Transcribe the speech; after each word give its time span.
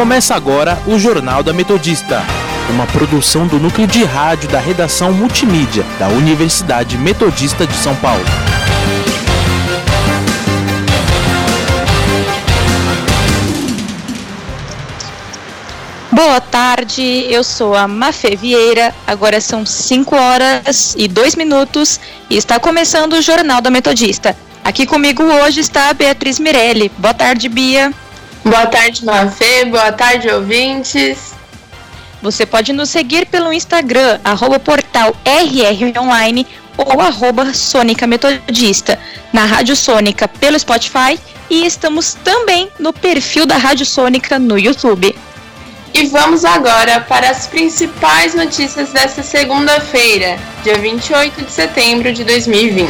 Começa 0.00 0.34
agora 0.34 0.82
o 0.86 0.98
Jornal 0.98 1.42
da 1.42 1.52
Metodista, 1.52 2.22
uma 2.70 2.86
produção 2.86 3.46
do 3.46 3.60
núcleo 3.60 3.86
de 3.86 4.02
rádio 4.02 4.48
da 4.48 4.58
redação 4.58 5.12
multimídia 5.12 5.84
da 5.98 6.08
Universidade 6.08 6.96
Metodista 6.96 7.66
de 7.66 7.74
São 7.74 7.94
Paulo. 7.96 8.24
Boa 16.10 16.40
tarde, 16.40 17.26
eu 17.28 17.44
sou 17.44 17.74
a 17.74 17.86
Mafê 17.86 18.34
Vieira. 18.34 18.94
Agora 19.06 19.38
são 19.38 19.66
5 19.66 20.16
horas 20.16 20.94
e 20.96 21.06
2 21.08 21.34
minutos 21.34 22.00
e 22.30 22.38
está 22.38 22.58
começando 22.58 23.12
o 23.12 23.20
Jornal 23.20 23.60
da 23.60 23.68
Metodista. 23.68 24.34
Aqui 24.64 24.86
comigo 24.86 25.22
hoje 25.22 25.60
está 25.60 25.90
a 25.90 25.92
Beatriz 25.92 26.38
Mirelli. 26.38 26.90
Boa 26.96 27.12
tarde, 27.12 27.50
Bia. 27.50 27.92
Boa 28.44 28.66
tarde, 28.66 29.04
Mafê. 29.04 29.64
Boa 29.66 29.92
tarde, 29.92 30.28
ouvintes. 30.28 31.34
Você 32.22 32.44
pode 32.44 32.72
nos 32.72 32.90
seguir 32.90 33.26
pelo 33.26 33.52
Instagram, 33.52 34.18
arroba 34.24 34.58
portal 34.58 35.14
RROnline 35.24 36.46
ou 36.76 37.00
arroba 37.00 37.52
Sônica 37.54 38.06
Metodista, 38.06 38.98
na 39.32 39.44
Rádio 39.44 39.74
Sônica 39.74 40.28
pelo 40.28 40.58
Spotify 40.58 41.18
e 41.48 41.66
estamos 41.66 42.14
também 42.22 42.68
no 42.78 42.92
perfil 42.92 43.46
da 43.46 43.56
Rádio 43.56 43.86
Sônica 43.86 44.38
no 44.38 44.58
YouTube. 44.58 45.14
E 45.92 46.06
vamos 46.06 46.44
agora 46.44 47.00
para 47.00 47.30
as 47.30 47.46
principais 47.46 48.34
notícias 48.34 48.90
desta 48.90 49.22
segunda-feira, 49.22 50.38
dia 50.62 50.78
28 50.78 51.44
de 51.44 51.50
setembro 51.50 52.12
de 52.12 52.22
2020. 52.22 52.88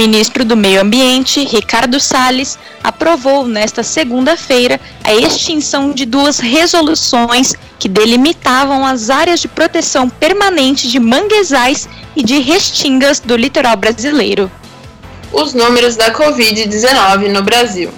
Ministro 0.00 0.46
do 0.46 0.56
Meio 0.56 0.80
Ambiente, 0.80 1.44
Ricardo 1.44 2.00
Salles, 2.00 2.58
aprovou 2.82 3.46
nesta 3.46 3.82
segunda-feira 3.82 4.80
a 5.04 5.14
extinção 5.14 5.92
de 5.92 6.06
duas 6.06 6.38
resoluções 6.38 7.54
que 7.78 7.86
delimitavam 7.86 8.86
as 8.86 9.10
áreas 9.10 9.40
de 9.40 9.48
proteção 9.48 10.08
permanente 10.08 10.88
de 10.88 10.98
manguezais 10.98 11.86
e 12.16 12.22
de 12.22 12.38
restingas 12.38 13.20
do 13.20 13.36
litoral 13.36 13.76
brasileiro. 13.76 14.50
Os 15.30 15.52
números 15.52 15.96
da 15.96 16.10
Covid-19 16.14 17.28
no 17.28 17.42
Brasil. 17.42 17.92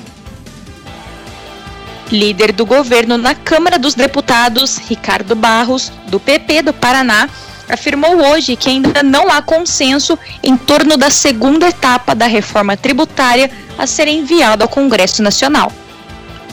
Líder 2.11 2.51
do 2.51 2.67
governo 2.67 3.17
na 3.17 3.37
Câmara 3.37 3.79
dos 3.79 3.95
Deputados, 3.95 4.77
Ricardo 4.77 5.37
Barros, 5.37 5.93
do 6.09 6.19
PP 6.19 6.63
do 6.63 6.73
Paraná, 6.73 7.29
afirmou 7.69 8.25
hoje 8.27 8.57
que 8.57 8.69
ainda 8.69 9.03
não 9.03 9.31
há 9.31 9.41
consenso 9.43 10.19
em 10.43 10.57
torno 10.57 10.97
da 10.97 11.11
segunda 11.11 11.69
etapa 11.69 12.15
da 12.15 12.27
reforma 12.27 12.77
tributária 12.77 13.51
a 13.79 13.87
ser 13.87 14.09
enviada 14.09 14.65
ao 14.65 14.69
Congresso 14.69 15.23
Nacional. 15.23 15.73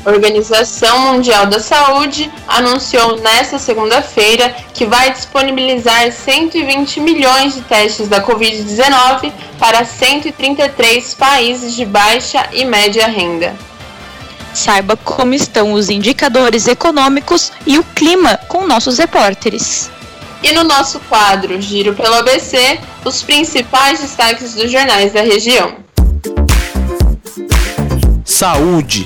A 0.06 0.12
Organização 0.12 1.14
Mundial 1.14 1.48
da 1.48 1.60
Saúde 1.60 2.32
anunciou 2.48 3.18
nesta 3.18 3.60
segunda-feira 3.60 4.56
que 4.74 4.86
vai 4.86 5.12
disponibilizar 5.12 6.10
120 6.12 7.02
milhões 7.02 7.56
de 7.56 7.62
testes 7.62 8.08
da 8.08 8.24
Covid-19 8.24 9.32
para 9.60 9.84
133 9.84 11.14
países 11.16 11.76
de 11.76 11.86
baixa 11.86 12.48
e 12.54 12.64
média 12.64 13.08
renda. 13.08 13.54
Saiba 14.54 14.96
como 14.96 15.34
estão 15.34 15.74
os 15.74 15.90
indicadores 15.90 16.68
econômicos 16.68 17.52
e 17.68 17.78
o 17.78 17.84
clima 17.84 18.38
com 18.48 18.66
nossos 18.66 18.98
repórteres. 18.98 19.92
E 20.42 20.54
no 20.54 20.64
nosso 20.64 21.02
quadro 21.02 21.62
Giro 21.62 21.94
pelo 21.94 22.16
ABC, 22.16 22.80
os 23.04 23.22
principais 23.22 24.00
destaques 24.00 24.54
dos 24.54 24.72
jornais 24.72 25.12
da 25.12 25.22
região. 25.22 25.76
Saúde. 28.24 29.04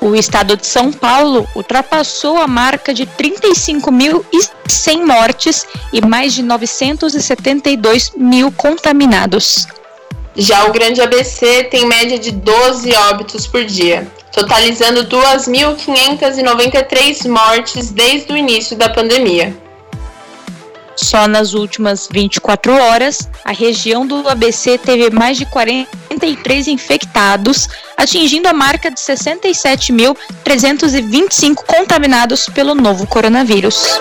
O 0.00 0.14
estado 0.14 0.56
de 0.56 0.66
São 0.66 0.90
Paulo 0.90 1.46
ultrapassou 1.54 2.38
a 2.38 2.46
marca 2.46 2.94
de 2.94 3.04
35.100 3.06 5.04
mortes 5.04 5.66
e 5.92 6.00
mais 6.00 6.32
de 6.32 6.42
972 6.42 8.12
mil 8.16 8.50
contaminados. 8.50 9.66
Já 10.34 10.64
o 10.64 10.72
Grande 10.72 11.02
ABC 11.02 11.64
tem 11.64 11.84
média 11.86 12.18
de 12.18 12.30
12 12.30 12.94
óbitos 13.10 13.46
por 13.46 13.62
dia, 13.64 14.10
totalizando 14.32 15.04
2.593 15.04 17.28
mortes 17.28 17.90
desde 17.90 18.32
o 18.32 18.36
início 18.36 18.74
da 18.76 18.88
pandemia. 18.88 19.54
Só 20.96 21.28
nas 21.28 21.52
últimas 21.52 22.08
24 22.10 22.72
horas, 22.72 23.28
a 23.44 23.52
região 23.52 24.06
do 24.06 24.26
ABC 24.28 24.78
teve 24.78 25.10
mais 25.10 25.36
de 25.36 25.44
43 26.20 26.68
infectados, 26.68 27.68
atingindo 27.96 28.48
a 28.48 28.52
marca 28.52 28.90
de 28.90 28.96
67.325 28.96 31.64
contaminados 31.66 32.50
pelo 32.50 32.74
novo 32.74 33.06
coronavírus. 33.06 33.98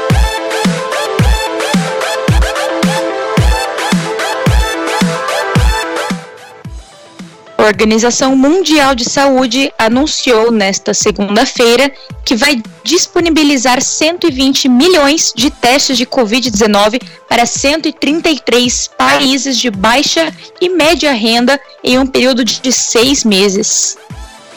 Organização 7.69 8.35
Mundial 8.35 8.95
de 8.95 9.07
Saúde 9.07 9.71
anunciou 9.77 10.51
nesta 10.51 10.91
segunda-feira 10.91 11.91
que 12.25 12.35
vai 12.35 12.63
disponibilizar 12.83 13.79
120 13.79 14.67
milhões 14.67 15.31
de 15.35 15.51
testes 15.51 15.95
de 15.95 16.03
Covid-19 16.03 16.99
para 17.27 17.45
133 17.45 18.89
países 18.97 19.55
de 19.55 19.69
baixa 19.69 20.33
e 20.59 20.67
média 20.67 21.13
renda 21.13 21.61
em 21.83 21.99
um 21.99 22.07
período 22.07 22.43
de 22.43 22.73
seis 22.73 23.23
meses. 23.23 23.99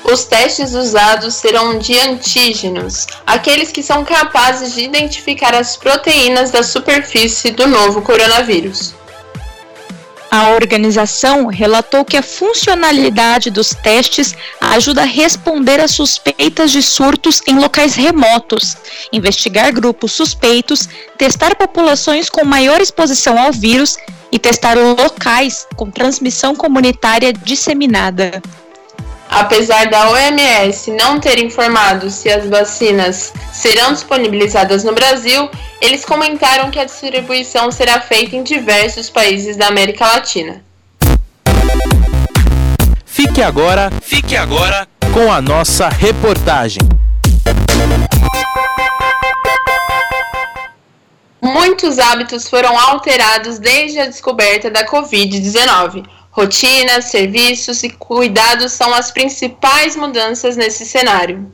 Os 0.05 0.25
testes 0.25 0.73
usados 0.73 1.35
serão 1.35 1.79
de 1.79 1.99
antígenos, 1.99 3.07
aqueles 3.27 3.71
que 3.71 3.83
são 3.83 4.07
capazes 4.07 4.75
de 4.75 4.85
identificar 4.85 5.55
as 5.55 5.77
proteínas 5.77 6.51
da 6.51 6.63
superfície 6.63 7.51
do 7.51 7.67
novo 7.67 8.01
coronavírus. 8.01 8.95
A 10.35 10.55
organização 10.55 11.45
relatou 11.49 12.07
que 12.07 12.17
a 12.17 12.23
funcionalidade 12.23 13.51
dos 13.51 13.75
testes 13.75 14.35
ajuda 14.59 15.03
a 15.03 15.05
responder 15.05 15.79
a 15.79 15.87
suspeitas 15.87 16.71
de 16.71 16.83
surtos 16.83 17.43
em 17.47 17.59
locais 17.59 17.95
remotos, 17.95 18.75
investigar 19.13 19.71
grupos 19.75 20.13
suspeitos, 20.13 20.89
testar 21.19 21.55
populações 21.55 22.31
com 22.31 22.47
maior 22.47 22.81
exposição 22.81 23.39
ao 23.39 23.53
vírus 23.53 23.99
e 24.33 24.39
testar 24.39 24.75
locais 24.79 25.67
com 25.77 25.91
transmissão 25.91 26.57
comunitária 26.57 27.31
disseminada. 27.31 28.43
Apesar 29.29 29.91
da 29.91 30.09
OMS 30.09 30.93
não 30.93 31.21
ter 31.21 31.45
informado 31.45 32.09
se 32.09 32.31
as 32.31 32.49
vacinas 32.49 33.35
serão 33.53 33.93
disponibilizadas 33.93 34.83
no 34.83 34.95
Brasil, 34.95 35.51
eles 35.83 36.05
comentaram 36.05 36.71
que 36.71 36.79
a 36.79 36.85
distribuição 36.85 37.73
será 37.73 38.01
feita 38.01 38.37
em 38.37 38.45
diversos 38.45 39.11
países 39.11 39.57
da 39.57 39.67
América 39.67 40.07
Latina. 40.07 40.65
Fique 43.05 43.43
agora, 43.43 43.91
fique 44.01 44.37
agora 44.37 44.87
com 45.13 45.33
a 45.33 45.43
nossa 45.43 45.89
reportagem. 45.89 46.83
Muitos 51.43 51.99
hábitos 51.99 52.49
foram 52.49 52.79
alterados 52.79 53.59
desde 53.59 53.99
a 53.99 54.07
descoberta 54.07 54.71
da 54.71 54.87
Covid-19 54.87 56.05
Rotinas, 56.33 57.07
serviços 57.07 57.83
e 57.83 57.91
cuidados 57.91 58.73
são 58.73 58.95
as 58.95 59.11
principais 59.11 59.95
mudanças 59.95 60.57
nesse 60.57 60.87
cenário. 60.87 61.53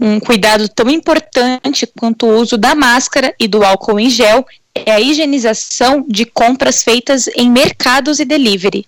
Um 0.00 0.18
cuidado 0.18 0.68
tão 0.68 0.90
importante 0.90 1.86
quanto 1.86 2.26
o 2.26 2.36
uso 2.36 2.58
da 2.58 2.74
máscara 2.74 3.34
e 3.38 3.46
do 3.46 3.64
álcool 3.64 4.00
em 4.00 4.10
gel 4.10 4.44
é 4.74 4.92
a 4.92 5.00
higienização 5.00 6.04
de 6.08 6.24
compras 6.24 6.82
feitas 6.82 7.28
em 7.28 7.48
mercados 7.50 8.18
e 8.18 8.24
delivery. 8.24 8.86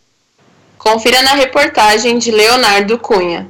Confira 0.76 1.22
na 1.22 1.34
reportagem 1.34 2.18
de 2.18 2.30
Leonardo 2.30 2.98
Cunha. 2.98 3.48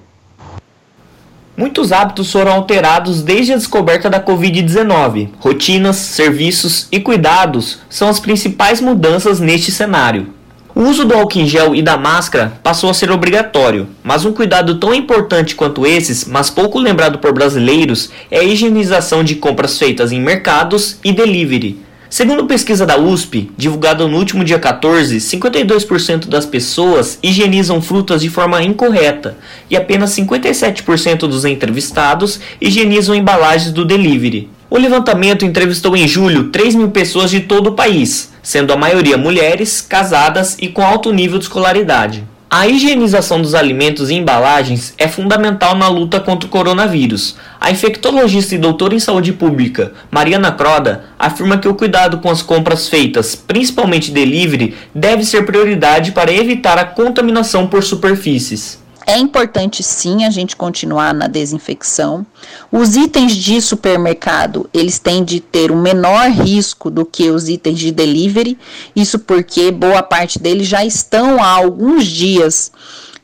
Muitos 1.56 1.90
hábitos 1.90 2.30
foram 2.30 2.52
alterados 2.52 3.22
desde 3.22 3.54
a 3.54 3.56
descoberta 3.56 4.10
da 4.10 4.22
Covid-19. 4.22 5.30
Rotinas, 5.38 5.96
serviços 5.96 6.86
e 6.92 7.00
cuidados 7.00 7.78
são 7.88 8.08
as 8.08 8.20
principais 8.20 8.78
mudanças 8.78 9.40
neste 9.40 9.72
cenário. 9.72 10.34
O 10.78 10.82
uso 10.82 11.06
do 11.06 11.14
álcool 11.14 11.38
em 11.38 11.46
gel 11.46 11.74
e 11.74 11.80
da 11.80 11.96
máscara 11.96 12.60
passou 12.62 12.90
a 12.90 12.92
ser 12.92 13.10
obrigatório, 13.10 13.88
mas 14.04 14.26
um 14.26 14.32
cuidado 14.34 14.74
tão 14.74 14.94
importante 14.94 15.54
quanto 15.54 15.86
esses, 15.86 16.26
mas 16.26 16.50
pouco 16.50 16.78
lembrado 16.78 17.16
por 17.16 17.32
brasileiros, 17.32 18.10
é 18.30 18.40
a 18.40 18.44
higienização 18.44 19.24
de 19.24 19.36
compras 19.36 19.78
feitas 19.78 20.12
em 20.12 20.20
mercados 20.20 20.98
e 21.02 21.12
delivery. 21.12 21.80
Segundo 22.10 22.44
pesquisa 22.44 22.84
da 22.84 22.98
USP, 22.98 23.50
divulgada 23.56 24.06
no 24.06 24.18
último 24.18 24.44
dia 24.44 24.58
14, 24.58 25.16
52% 25.16 26.28
das 26.28 26.44
pessoas 26.44 27.18
higienizam 27.22 27.80
frutas 27.80 28.20
de 28.20 28.28
forma 28.28 28.62
incorreta 28.62 29.38
e 29.70 29.76
apenas 29.78 30.10
57% 30.10 31.20
dos 31.20 31.46
entrevistados 31.46 32.38
higienizam 32.60 33.14
embalagens 33.14 33.72
do 33.72 33.82
delivery. 33.82 34.50
O 34.68 34.76
levantamento 34.76 35.46
entrevistou 35.46 35.96
em 35.96 36.06
julho 36.06 36.50
3 36.50 36.74
mil 36.74 36.90
pessoas 36.90 37.30
de 37.30 37.40
todo 37.40 37.68
o 37.68 37.72
país, 37.72 38.35
sendo 38.46 38.72
a 38.72 38.76
maioria 38.76 39.18
mulheres, 39.18 39.80
casadas 39.80 40.56
e 40.60 40.68
com 40.68 40.80
alto 40.80 41.12
nível 41.12 41.36
de 41.36 41.46
escolaridade. 41.46 42.22
A 42.48 42.68
higienização 42.68 43.42
dos 43.42 43.56
alimentos 43.56 44.08
e 44.08 44.14
embalagens 44.14 44.94
é 44.96 45.08
fundamental 45.08 45.74
na 45.74 45.88
luta 45.88 46.20
contra 46.20 46.46
o 46.46 46.50
coronavírus. 46.50 47.36
A 47.60 47.72
infectologista 47.72 48.54
e 48.54 48.58
doutora 48.58 48.94
em 48.94 49.00
saúde 49.00 49.32
pública, 49.32 49.94
Mariana 50.12 50.52
Croda, 50.52 51.06
afirma 51.18 51.58
que 51.58 51.66
o 51.66 51.74
cuidado 51.74 52.18
com 52.18 52.30
as 52.30 52.40
compras 52.40 52.88
feitas, 52.88 53.34
principalmente 53.34 54.12
delivery, 54.12 54.76
deve 54.94 55.24
ser 55.24 55.44
prioridade 55.44 56.12
para 56.12 56.32
evitar 56.32 56.78
a 56.78 56.84
contaminação 56.84 57.66
por 57.66 57.82
superfícies. 57.82 58.80
É 59.08 59.16
importante 59.16 59.84
sim 59.84 60.24
a 60.24 60.30
gente 60.30 60.56
continuar 60.56 61.14
na 61.14 61.28
desinfecção. 61.28 62.26
Os 62.72 62.96
itens 62.96 63.36
de 63.36 63.60
supermercado, 63.60 64.68
eles 64.74 64.98
têm 64.98 65.22
de 65.22 65.38
ter 65.38 65.70
um 65.70 65.80
menor 65.80 66.28
risco 66.28 66.90
do 66.90 67.06
que 67.06 67.30
os 67.30 67.48
itens 67.48 67.78
de 67.78 67.92
delivery. 67.92 68.58
Isso 68.96 69.20
porque 69.20 69.70
boa 69.70 70.02
parte 70.02 70.40
deles 70.40 70.66
já 70.66 70.84
estão 70.84 71.40
há 71.40 71.46
alguns 71.46 72.04
dias 72.04 72.72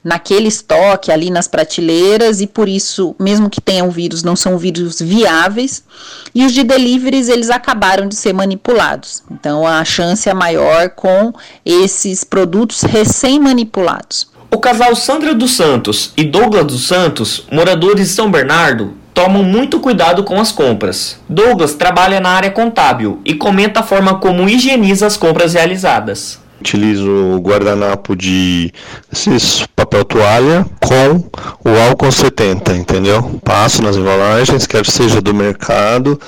naquele 0.05 0.49
estoque 0.49 1.11
ali 1.11 1.31
nas 1.31 1.49
prateleiras 1.49 2.41
e 2.41 2.47
por 2.47 2.69
isso, 2.69 3.15
mesmo 3.19 3.51
que 3.51 3.61
tenham 3.61 3.91
vírus, 3.91 4.23
não 4.23 4.37
são 4.37 4.59
vírus 4.59 5.01
viáveis. 5.01 5.83
E 6.33 6.45
os 6.45 6.53
de 6.53 6.63
deliveries, 6.63 7.29
eles 7.29 7.51
acabaram 7.51 8.09
de 8.09 8.15
ser 8.15 8.33
manipulados. 8.33 9.23
Então 9.31 9.67
a 9.67 9.85
chance 9.85 10.29
é 10.29 10.35
maior 10.35 10.91
com 10.91 11.33
esses 11.65 12.23
produtos 12.23 12.83
recém-manipulados. 12.83 14.32
O 14.55 14.59
casal 14.59 14.95
Sandra 14.95 15.35
dos 15.35 15.53
Santos 15.53 16.13
e 16.15 16.25
Douglas 16.25 16.67
dos 16.67 16.87
Santos, 16.87 17.47
moradores 17.51 18.09
de 18.09 18.15
São 18.15 18.31
Bernardo, 18.31 18.93
tomam 19.15 19.43
muito 19.43 19.81
cuidado 19.81 20.23
com 20.25 20.39
as 20.39 20.53
compras. 20.53 21.19
Douglas 21.27 21.73
trabalha 21.73 22.21
na 22.21 22.29
área 22.29 22.51
contábil 22.51 23.19
e 23.25 23.33
comenta 23.33 23.81
a 23.81 23.83
forma 23.83 24.17
como 24.17 24.47
higieniza 24.47 25.07
as 25.07 25.17
compras 25.17 25.55
realizadas. 25.55 26.39
Utilizo 26.61 27.11
o 27.11 27.41
guardanapo 27.41 28.15
de 28.15 28.71
papel 29.75 30.05
toalha 30.05 30.67
com 30.81 31.71
o 31.71 31.75
álcool 31.89 32.13
70, 32.13 32.75
entendeu? 32.75 33.41
Passo 33.43 33.83
nas 33.83 33.97
embalagens, 33.97 34.67
quer 34.67 34.85
seja 34.85 35.23
do 35.23 35.33
mercado, 35.33 36.21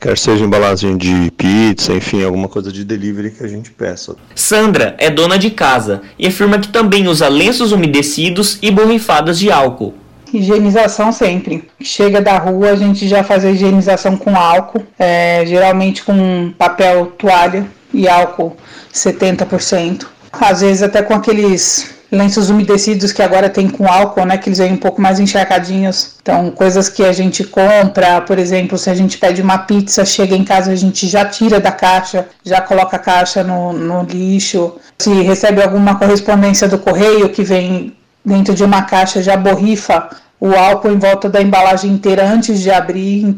quer 0.00 0.16
seja 0.16 0.44
embalagem 0.44 0.96
de 0.96 1.30
pizza, 1.32 1.92
enfim, 1.92 2.22
alguma 2.22 2.48
coisa 2.48 2.70
de 2.70 2.84
delivery 2.84 3.30
que 3.30 3.44
a 3.44 3.48
gente 3.48 3.70
peça. 3.70 4.16
Sandra 4.34 4.94
é 4.98 5.10
dona 5.10 5.38
de 5.38 5.50
casa 5.50 6.02
e 6.18 6.26
afirma 6.26 6.58
que 6.58 6.68
também 6.68 7.08
usa 7.08 7.28
lenços 7.28 7.72
umedecidos 7.72 8.58
e 8.62 8.70
borrifadas 8.70 9.38
de 9.38 9.50
álcool. 9.50 9.94
Higienização 10.32 11.10
sempre. 11.10 11.64
Chega 11.80 12.20
da 12.20 12.38
rua, 12.38 12.70
a 12.70 12.76
gente 12.76 13.08
já 13.08 13.24
faz 13.24 13.44
a 13.44 13.50
higienização 13.50 14.16
com 14.16 14.36
álcool, 14.36 14.84
é, 14.98 15.42
geralmente 15.46 16.02
com 16.04 16.52
papel 16.56 17.06
toalha 17.18 17.66
e 17.92 18.06
álcool 18.06 18.56
70%. 18.92 20.06
Às 20.30 20.60
vezes 20.60 20.82
até 20.82 21.02
com 21.02 21.14
aqueles 21.14 21.97
lenços 22.10 22.48
umedecidos 22.48 23.12
que 23.12 23.22
agora 23.22 23.50
tem 23.50 23.68
com 23.68 23.86
álcool, 23.86 24.24
né, 24.24 24.38
que 24.38 24.48
eles 24.48 24.58
vêm 24.58 24.72
um 24.72 24.78
pouco 24.78 25.00
mais 25.00 25.20
encharcadinhos. 25.20 26.16
Então, 26.22 26.50
coisas 26.50 26.88
que 26.88 27.04
a 27.04 27.12
gente 27.12 27.44
compra, 27.44 28.20
por 28.22 28.38
exemplo, 28.38 28.78
se 28.78 28.88
a 28.88 28.94
gente 28.94 29.18
pede 29.18 29.42
uma 29.42 29.58
pizza, 29.58 30.04
chega 30.04 30.34
em 30.34 30.44
casa, 30.44 30.72
a 30.72 30.76
gente 30.76 31.06
já 31.06 31.24
tira 31.24 31.60
da 31.60 31.70
caixa, 31.70 32.26
já 32.44 32.60
coloca 32.60 32.96
a 32.96 33.00
caixa 33.00 33.44
no, 33.44 33.72
no 33.72 34.02
lixo. 34.04 34.76
Se 34.98 35.12
recebe 35.22 35.62
alguma 35.62 35.96
correspondência 35.96 36.66
do 36.66 36.78
correio 36.78 37.28
que 37.28 37.42
vem 37.42 37.94
dentro 38.24 38.54
de 38.54 38.64
uma 38.64 38.82
caixa, 38.82 39.22
já 39.22 39.36
borrifa 39.36 40.08
o 40.40 40.54
álcool 40.54 40.92
em 40.92 40.98
volta 40.98 41.28
da 41.28 41.42
embalagem 41.42 41.90
inteira 41.90 42.26
antes 42.26 42.60
de 42.60 42.70
abrir. 42.70 43.36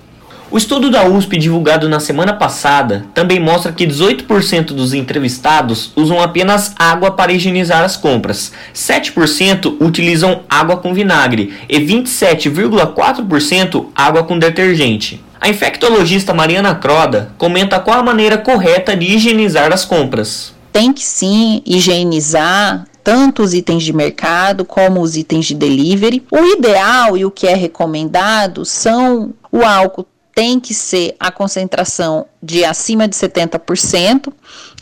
O 0.53 0.59
estudo 0.59 0.91
da 0.91 1.07
USP 1.07 1.39
divulgado 1.39 1.89
na 1.89 2.01
semana 2.01 2.33
passada 2.33 3.07
também 3.15 3.39
mostra 3.39 3.71
que 3.71 3.87
18% 3.87 4.73
dos 4.73 4.93
entrevistados 4.93 5.93
usam 5.95 6.21
apenas 6.21 6.75
água 6.77 7.13
para 7.13 7.33
higienizar 7.33 7.85
as 7.85 7.97
compras, 7.97 8.51
7% 8.75 9.77
utilizam 9.81 10.41
água 10.49 10.79
com 10.79 10.93
vinagre 10.93 11.55
e 11.69 11.79
27,4% 11.79 13.87
água 13.95 14.25
com 14.25 14.41
detergente. 14.41 15.23
A 15.41 15.49
infectologista 15.49 16.35
Mariana 16.35 16.75
Croda 16.75 17.31
comenta 17.39 17.79
qual 17.79 18.01
a 18.01 18.03
maneira 18.03 18.37
correta 18.37 18.97
de 18.97 19.07
higienizar 19.07 19.73
as 19.73 19.85
compras. 19.85 20.53
Tem 20.73 20.93
que 20.93 21.05
sim 21.05 21.63
higienizar 21.65 22.87
tanto 23.05 23.45
os 23.45 23.55
itens 23.55 23.85
de 23.85 23.93
mercado 23.93 24.65
como 24.65 25.01
os 25.01 25.17
itens 25.17 25.47
de 25.47 25.55
delivery. 25.55 26.25
O 26.29 26.45
ideal 26.45 27.17
e 27.17 27.25
o 27.25 27.31
que 27.31 27.47
é 27.47 27.55
recomendado 27.55 28.65
são 28.65 29.33
o 29.53 29.65
álcool 29.65 30.09
tem 30.41 30.59
que 30.59 30.73
ser 30.73 31.15
a 31.21 31.31
concentração 31.31 32.25
de 32.43 32.65
acima 32.65 33.07
de 33.07 33.15
70%. 33.15 34.33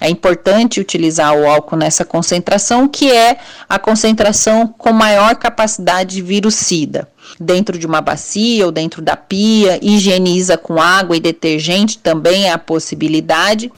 É 0.00 0.08
importante 0.08 0.78
utilizar 0.78 1.36
o 1.36 1.48
álcool 1.48 1.74
nessa 1.74 2.04
concentração, 2.04 2.86
que 2.86 3.10
é 3.10 3.38
a 3.68 3.76
concentração 3.76 4.68
com 4.68 4.92
maior 4.92 5.34
capacidade 5.34 6.14
de 6.14 6.22
virucida. 6.22 7.08
Dentro 7.40 7.76
de 7.76 7.88
uma 7.88 8.00
bacia 8.00 8.66
ou 8.66 8.70
dentro 8.70 9.02
da 9.02 9.16
pia, 9.16 9.80
higieniza 9.82 10.56
com 10.56 10.80
água 10.80 11.16
e 11.16 11.20
detergente 11.20 11.98
também 11.98 12.44
é 12.44 12.52
a 12.52 12.58
possibilidade. 12.58 13.72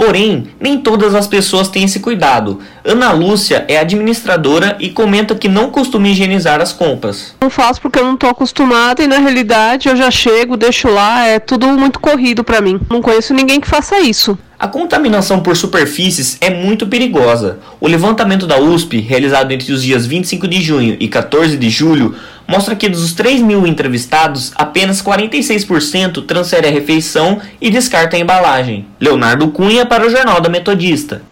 Porém, 0.00 0.46
nem 0.58 0.78
todas 0.78 1.14
as 1.14 1.26
pessoas 1.26 1.68
têm 1.68 1.84
esse 1.84 2.00
cuidado. 2.00 2.58
Ana 2.82 3.12
Lúcia 3.12 3.66
é 3.68 3.76
administradora 3.76 4.78
e 4.80 4.88
comenta 4.88 5.34
que 5.34 5.46
não 5.46 5.68
costuma 5.68 6.08
higienizar 6.08 6.58
as 6.58 6.72
compras. 6.72 7.34
Não 7.38 7.50
faço 7.50 7.82
porque 7.82 7.98
eu 7.98 8.04
não 8.04 8.14
estou 8.14 8.30
acostumada 8.30 9.02
e 9.02 9.06
na 9.06 9.18
realidade 9.18 9.90
eu 9.90 9.96
já 9.96 10.10
chego, 10.10 10.56
deixo 10.56 10.88
lá, 10.88 11.26
é 11.26 11.38
tudo 11.38 11.66
muito 11.66 12.00
corrido 12.00 12.42
para 12.42 12.62
mim. 12.62 12.80
Não 12.88 13.02
conheço 13.02 13.34
ninguém 13.34 13.60
que 13.60 13.68
faça 13.68 14.00
isso. 14.00 14.38
A 14.60 14.68
contaminação 14.68 15.40
por 15.40 15.56
superfícies 15.56 16.36
é 16.38 16.50
muito 16.50 16.86
perigosa. 16.86 17.60
O 17.80 17.88
levantamento 17.88 18.46
da 18.46 18.60
USP, 18.60 19.00
realizado 19.00 19.52
entre 19.52 19.72
os 19.72 19.82
dias 19.82 20.04
25 20.04 20.46
de 20.46 20.60
junho 20.60 20.98
e 21.00 21.08
14 21.08 21.56
de 21.56 21.70
julho, 21.70 22.14
mostra 22.46 22.76
que 22.76 22.86
dos 22.86 23.14
3 23.14 23.40
mil 23.40 23.66
entrevistados, 23.66 24.52
apenas 24.54 25.00
46% 25.00 26.26
transfere 26.26 26.68
a 26.68 26.70
refeição 26.70 27.40
e 27.58 27.70
descarta 27.70 28.18
a 28.18 28.20
embalagem. 28.20 28.84
Leonardo 29.00 29.48
Cunha 29.48 29.86
para 29.86 30.06
o 30.06 30.10
Jornal 30.10 30.42
da 30.42 30.50
Metodista. 30.50 31.22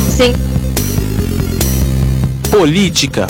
Sim. 0.00 0.32
Política. 2.50 3.28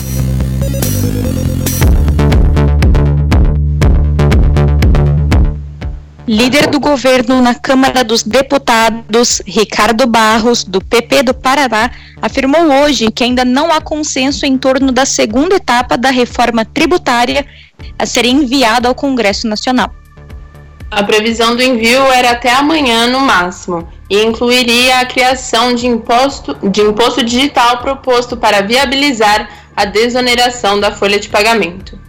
Líder 6.27 6.71
do 6.71 6.81
governo 6.81 7.43
na 7.43 7.55
Câmara 7.55 8.03
dos 8.03 8.23
Deputados, 8.23 9.43
Ricardo 9.47 10.07
Barros, 10.07 10.65
do 10.65 10.83
PP 10.83 11.23
do 11.23 11.35
Paraná, 11.35 11.91
afirmou 12.23 12.63
hoje 12.73 13.13
que 13.13 13.25
ainda 13.25 13.45
não 13.45 13.71
há 13.71 13.79
consenso 13.79 14.47
em 14.47 14.57
torno 14.57 14.91
da 14.91 15.05
segunda 15.05 15.57
etapa 15.57 15.99
da 15.99 16.09
reforma 16.09 16.65
tributária 16.65 17.45
a 17.99 18.07
ser 18.07 18.25
enviada 18.25 18.89
ao 18.89 18.95
Congresso 18.95 19.47
Nacional. 19.47 19.95
A 20.91 21.03
previsão 21.03 21.55
do 21.57 21.63
envio 21.63 22.01
era 22.11 22.31
até 22.31 22.55
amanhã 22.55 23.07
no 23.07 23.21
máximo 23.21 23.87
e 24.09 24.23
incluiria 24.23 25.01
a 25.01 25.05
criação 25.05 25.75
de 25.75 25.87
imposto, 25.87 26.57
de 26.71 26.81
imposto 26.81 27.23
digital 27.23 27.83
proposto 27.83 28.35
para 28.35 28.63
viabilizar 28.63 29.51
a 29.77 29.85
desoneração 29.85 30.81
da 30.81 30.91
folha 30.91 31.21
de 31.21 31.29
pagamento. 31.29 32.01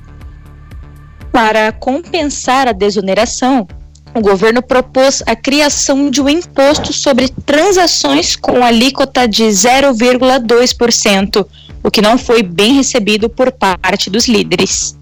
Para 1.34 1.74
compensar 1.74 2.66
a 2.66 2.72
desoneração, 2.72 3.68
o 4.16 4.22
governo 4.22 4.64
propôs 4.64 5.22
a 5.28 5.36
criação 5.36 6.10
de 6.10 6.22
um 6.22 6.30
imposto 6.30 6.94
sobre 6.94 7.28
transações 7.46 8.38
com 8.38 8.64
alíquota 8.64 9.28
de 9.28 9.44
0,2%, 9.44 11.46
o 11.84 11.92
que 11.92 12.02
não 12.02 12.18
foi 12.18 12.42
bem 12.42 12.76
recebido 12.76 13.30
por 13.30 13.52
parte 13.52 14.10
dos 14.10 14.30
líderes. 14.30 14.98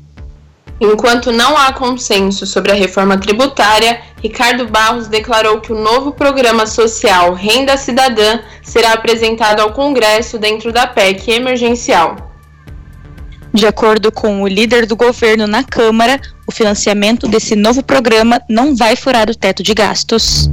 Enquanto 0.82 1.32
não 1.32 1.56
há 1.56 1.72
consenso 1.72 2.48
sobre 2.48 2.72
a 2.72 2.76
reforma 2.76 3.16
tributária, 3.16 4.02
Ricardo 4.22 4.68
Barros 4.68 5.08
declarou 5.08 5.62
que 5.62 5.72
o 5.72 5.80
novo 5.80 6.12
programa 6.12 6.66
social 6.66 7.36
Renda 7.36 7.78
Cidadã 7.78 8.40
será 8.64 8.94
apresentado 8.94 9.60
ao 9.60 9.74
Congresso 9.74 10.40
dentro 10.40 10.74
da 10.74 10.88
PEC 10.88 11.30
emergencial. 11.30 12.16
De 13.54 13.68
acordo 13.68 14.12
com 14.12 14.42
o 14.42 14.48
líder 14.48 14.88
do 14.88 14.96
governo 14.96 15.46
na 15.46 15.64
Câmara, 15.64 16.20
o 16.46 16.52
financiamento 16.52 17.28
desse 17.28 17.56
novo 17.56 17.84
programa 17.84 18.42
não 18.50 18.76
vai 18.76 18.96
furar 18.96 19.30
o 19.30 19.36
teto 19.36 19.64
de 19.64 19.74
gastos. 19.74 20.50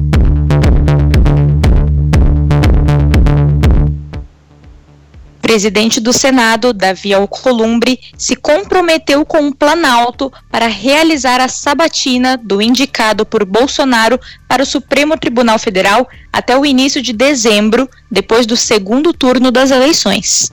presidente 5.51 5.99
do 5.99 6.13
Senado, 6.13 6.73
Davi 6.73 7.13
Alcolumbre, 7.13 7.99
se 8.17 8.37
comprometeu 8.37 9.27
com 9.27 9.49
o 9.49 9.53
Planalto 9.53 10.33
para 10.49 10.69
realizar 10.69 11.41
a 11.41 11.49
sabatina 11.49 12.37
do 12.37 12.63
indicado 12.63 13.27
por 13.27 13.45
Bolsonaro 13.45 14.21
para 14.47 14.63
o 14.63 14.67
Supremo 14.67 15.19
Tribunal 15.19 15.59
Federal 15.59 16.09
até 16.33 16.57
o 16.57 16.65
início 16.65 17.03
de 17.03 17.13
dezembro, 17.13 17.91
depois 18.09 18.47
do 18.47 18.57
segundo 18.57 19.13
turno 19.13 19.51
das 19.51 19.73
eleições. 19.73 20.53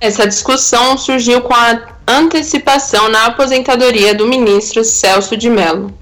Essa 0.00 0.26
discussão 0.26 0.98
surgiu 0.98 1.42
com 1.42 1.54
a 1.54 1.95
antecipação 2.06 3.08
na 3.08 3.26
aposentadoria 3.26 4.14
do 4.14 4.26
ministro 4.26 4.84
Celso 4.84 5.36
de 5.36 5.50
Mello. 5.50 5.92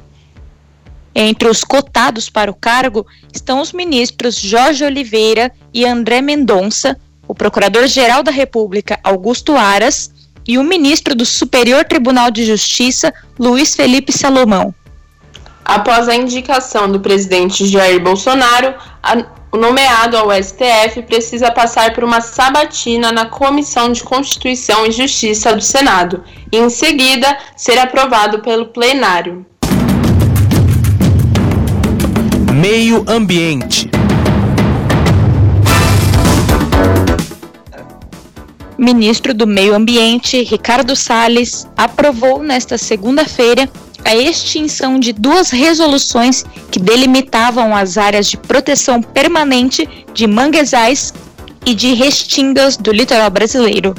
Entre 1.14 1.49
os 1.49 1.62
cotados 1.62 2.28
para 2.28 2.50
o 2.50 2.54
cargo 2.54 3.06
estão 3.32 3.61
os 3.61 3.73
ministros 3.73 4.37
Jorge 4.37 4.84
Oliveira 4.84 5.52
e 5.73 5.87
André 5.87 6.20
Mendonça, 6.20 6.99
o 7.26 7.34
Procurador-Geral 7.34 8.23
da 8.23 8.32
República, 8.32 8.99
Augusto 9.02 9.56
Aras, 9.56 10.12
e 10.46 10.58
o 10.58 10.64
ministro 10.64 11.14
do 11.14 11.25
Superior 11.25 11.84
Tribunal 11.84 12.30
de 12.30 12.44
Justiça, 12.44 13.14
Luiz 13.38 13.75
Felipe 13.75 14.12
Salomão. 14.12 14.75
Após 15.64 16.09
a 16.09 16.14
indicação 16.14 16.90
do 16.92 17.00
presidente 17.00 17.66
Jair 17.66 18.02
Bolsonaro, 18.02 18.75
o 19.50 19.56
nomeado 19.56 20.16
ao 20.16 20.30
STF 20.30 21.02
precisa 21.06 21.50
passar 21.50 21.94
por 21.94 22.04
uma 22.04 22.21
sabatina 22.21 23.11
na 23.11 23.26
Comissão 23.26 23.90
de 23.90 24.02
Constituição 24.02 24.85
e 24.85 24.92
Justiça 24.92 25.54
do 25.54 25.62
Senado 25.62 26.23
e, 26.52 26.59
em 26.59 26.68
seguida, 26.68 27.38
ser 27.56 27.78
aprovado 27.78 28.40
pelo 28.40 28.66
plenário. 28.66 29.47
Meio 32.52 33.04
Ambiente. 33.09 33.88
ministro 38.76 39.33
do 39.33 39.47
Meio 39.47 39.75
Ambiente, 39.75 40.42
Ricardo 40.42 40.94
Salles, 40.94 41.66
aprovou 41.76 42.42
nesta 42.42 42.76
segunda-feira 42.76 43.68
a 44.04 44.14
extinção 44.14 44.99
de 45.00 45.12
duas 45.12 45.50
resoluções 45.50 46.44
que 46.70 46.78
delimitavam 46.78 47.75
as 47.75 47.96
áreas 47.96 48.28
de 48.28 48.37
proteção 48.37 49.02
permanente 49.02 49.88
de 50.12 50.26
manguezais 50.26 51.12
e 51.64 51.75
de 51.75 51.94
restingas 51.94 52.76
do 52.76 52.92
litoral 52.92 53.30
brasileiro. 53.30 53.94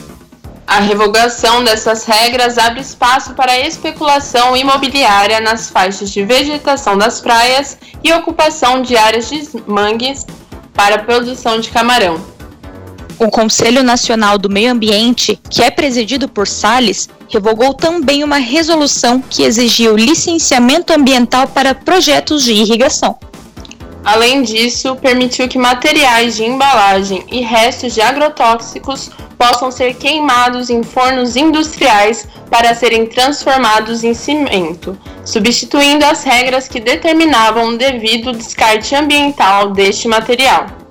A 0.67 0.79
revogação 0.79 1.63
dessas 1.63 2.05
regras 2.05 2.57
abre 2.57 2.81
espaço 2.81 3.33
para 3.33 3.59
especulação 3.59 4.57
imobiliária 4.57 5.39
nas 5.39 5.69
faixas 5.69 6.09
de 6.09 6.23
vegetação 6.23 6.97
das 6.97 7.21
praias 7.21 7.77
e 8.03 8.11
ocupação 8.11 8.81
de 8.81 8.97
áreas 8.97 9.29
de 9.29 9.47
mangues 9.67 10.25
para 10.73 10.99
produção 10.99 11.59
de 11.59 11.69
camarão. 11.69 12.34
O 13.17 13.29
Conselho 13.29 13.81
Nacional 13.81 14.37
do 14.37 14.49
Meio 14.49 14.71
Ambiente, 14.71 15.39
que 15.49 15.63
é 15.63 15.71
presidido 15.71 16.27
por 16.27 16.45
Salles, 16.45 17.07
revogou 17.29 17.73
também 17.73 18.23
uma 18.25 18.37
resolução 18.37 19.21
que 19.21 19.43
exigiu 19.43 19.95
licenciamento 19.95 20.91
ambiental 20.91 21.47
para 21.47 21.73
projetos 21.73 22.43
de 22.43 22.51
irrigação. 22.51 23.17
Além 24.03 24.43
disso, 24.43 24.95
permitiu 24.97 25.47
que 25.47 25.57
materiais 25.57 26.35
de 26.35 26.43
embalagem 26.43 27.23
e 27.31 27.39
restos 27.41 27.93
de 27.93 28.01
agrotóxicos 28.01 29.09
possam 29.37 29.71
ser 29.71 29.95
queimados 29.95 30.69
em 30.69 30.83
fornos 30.83 31.35
industriais 31.37 32.27
para 32.49 32.75
serem 32.75 33.05
transformados 33.05 34.03
em 34.03 34.13
cimento, 34.13 34.97
substituindo 35.23 36.05
as 36.05 36.23
regras 36.23 36.67
que 36.67 36.79
determinavam 36.79 37.69
o 37.69 37.77
devido 37.77 38.33
descarte 38.33 38.93
ambiental 38.93 39.71
deste 39.71 40.07
material. 40.07 40.84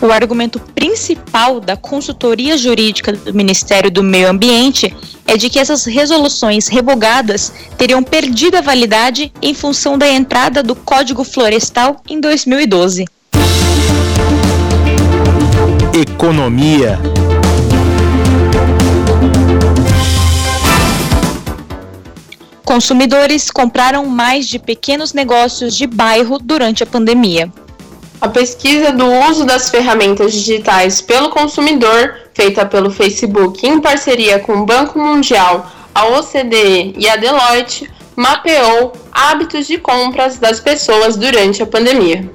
O 0.00 0.12
argumento 0.12 0.60
principal 0.60 1.58
da 1.58 1.76
consultoria 1.76 2.56
jurídica 2.56 3.12
do 3.12 3.34
Ministério 3.34 3.90
do 3.90 4.00
Meio 4.00 4.28
Ambiente 4.28 4.94
é 5.26 5.36
de 5.36 5.50
que 5.50 5.58
essas 5.58 5.84
resoluções 5.84 6.68
revogadas 6.68 7.52
teriam 7.76 8.02
perdido 8.02 8.56
a 8.56 8.60
validade 8.60 9.32
em 9.42 9.52
função 9.52 9.98
da 9.98 10.08
entrada 10.08 10.62
do 10.62 10.76
Código 10.76 11.24
Florestal 11.24 12.00
em 12.08 12.20
2012. 12.20 13.06
Economia. 16.00 16.96
Consumidores 22.64 23.50
compraram 23.50 24.06
mais 24.06 24.46
de 24.46 24.60
pequenos 24.60 25.12
negócios 25.12 25.76
de 25.76 25.88
bairro 25.88 26.38
durante 26.38 26.84
a 26.84 26.86
pandemia. 26.86 27.50
A 28.20 28.28
pesquisa 28.28 28.90
do 28.90 29.06
uso 29.30 29.44
das 29.44 29.70
ferramentas 29.70 30.32
digitais 30.32 31.00
pelo 31.00 31.30
consumidor, 31.30 32.16
feita 32.34 32.66
pelo 32.66 32.90
Facebook 32.90 33.64
em 33.64 33.80
parceria 33.80 34.40
com 34.40 34.54
o 34.54 34.66
Banco 34.66 34.98
Mundial, 34.98 35.70
a 35.94 36.04
OCDE 36.06 36.94
e 36.98 37.08
a 37.08 37.14
Deloitte, 37.14 37.88
mapeou 38.16 38.92
hábitos 39.12 39.68
de 39.68 39.78
compras 39.78 40.36
das 40.36 40.58
pessoas 40.58 41.16
durante 41.16 41.62
a 41.62 41.66
pandemia. 41.66 42.28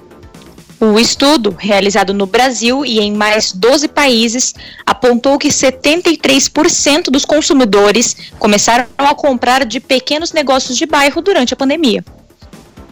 O 0.80 0.98
estudo, 0.98 1.56
realizado 1.58 2.14
no 2.14 2.26
Brasil 2.26 2.86
e 2.86 3.00
em 3.00 3.14
mais 3.14 3.52
12 3.52 3.90
países, 3.90 4.54
apontou 4.86 5.38
que 5.38 5.50
73% 5.50 7.10
dos 7.10 7.26
consumidores 7.26 8.16
começaram 8.40 8.86
a 8.98 9.16
comprar 9.16 9.66
de 9.66 9.82
pequenos 9.82 10.32
negócios 10.32 10.78
de 10.78 10.86
bairro 10.86 11.22
durante 11.22 11.54
a 11.54 11.58
pandemia. 11.58 12.04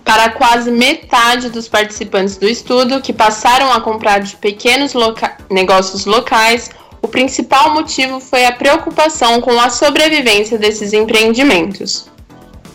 Para 0.03 0.29
quase 0.31 0.71
metade 0.71 1.49
dos 1.49 1.67
participantes 1.67 2.37
do 2.37 2.47
estudo, 2.47 3.01
que 3.01 3.13
passaram 3.13 3.71
a 3.71 3.81
comprar 3.81 4.19
de 4.19 4.35
pequenos 4.35 4.93
loca 4.93 5.37
negócios 5.49 6.05
locais, 6.05 6.69
o 7.01 7.07
principal 7.07 7.73
motivo 7.73 8.19
foi 8.19 8.45
a 8.45 8.51
preocupação 8.51 9.41
com 9.41 9.59
a 9.59 9.69
sobrevivência 9.69 10.57
desses 10.57 10.93
empreendimentos. 10.93 12.09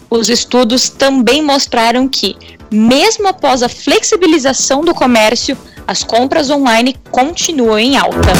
Os 0.09 0.29
estudos 0.29 0.89
também 0.89 1.43
mostraram 1.43 2.09
que, 2.09 2.37
mesmo 2.71 3.29
após 3.29 3.63
a 3.63 3.69
flexibilização 3.69 4.83
do 4.83 4.95
comércio, 4.95 5.57
as 5.87 6.03
compras 6.03 6.51
online 6.51 6.97
continuam 7.11 7.79
em 7.79 7.97
alta. 7.97 8.33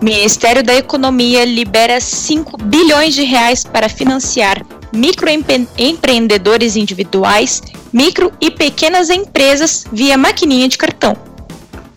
Ministério 0.00 0.62
da 0.62 0.76
Economia 0.76 1.44
libera 1.44 2.00
5 2.00 2.56
bilhões 2.62 3.14
de 3.14 3.24
reais 3.24 3.64
para 3.64 3.88
financiar 3.88 4.64
microempreendedores 4.92 6.76
individuais, 6.76 7.60
micro 7.92 8.32
e 8.40 8.48
pequenas 8.48 9.10
empresas 9.10 9.84
via 9.92 10.16
maquininha 10.16 10.68
de 10.68 10.78
cartão. 10.78 11.16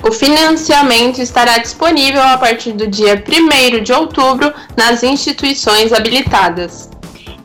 O 0.03 0.11
financiamento 0.11 1.21
estará 1.21 1.59
disponível 1.59 2.23
a 2.23 2.39
partir 2.39 2.71
do 2.71 2.87
dia 2.87 3.23
1 3.23 3.83
de 3.83 3.93
outubro 3.93 4.51
nas 4.75 5.03
instituições 5.03 5.93
habilitadas. 5.93 6.89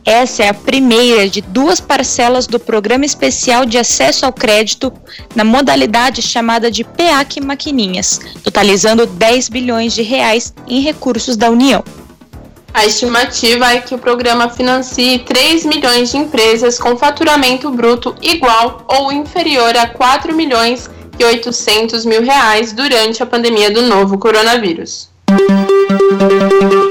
Essa 0.07 0.43
é 0.43 0.47
a 0.47 0.53
primeira 0.53 1.27
de 1.27 1.41
duas 1.41 1.81
parcelas 1.81 2.47
do 2.47 2.57
Programa 2.57 3.03
Especial 3.03 3.65
de 3.65 3.77
Acesso 3.77 4.25
ao 4.25 4.31
Crédito 4.31 4.89
na 5.35 5.43
modalidade 5.43 6.21
chamada 6.21 6.71
de 6.71 6.85
PEAC 6.85 7.41
Maquininhas, 7.41 8.21
totalizando 8.41 9.05
10 9.05 9.49
bilhões 9.49 9.93
de 9.93 10.03
reais 10.03 10.53
em 10.65 10.79
recursos 10.79 11.35
da 11.35 11.49
União. 11.49 11.83
A 12.73 12.85
estimativa 12.85 13.73
é 13.73 13.81
que 13.81 13.93
o 13.93 13.97
programa 13.97 14.49
financie 14.49 15.19
3 15.19 15.65
milhões 15.65 16.11
de 16.11 16.17
empresas 16.19 16.79
com 16.79 16.95
faturamento 16.95 17.69
bruto 17.69 18.15
igual 18.21 18.85
ou 18.87 19.11
inferior 19.11 19.75
a 19.75 19.89
4 19.89 20.33
milhões 20.33 20.89
e 21.19 21.25
800 21.25 22.05
mil 22.05 22.21
reais 22.21 22.71
durante 22.71 23.21
a 23.21 23.25
pandemia 23.25 23.69
do 23.69 23.81
novo 23.81 24.17
coronavírus. 24.17 25.09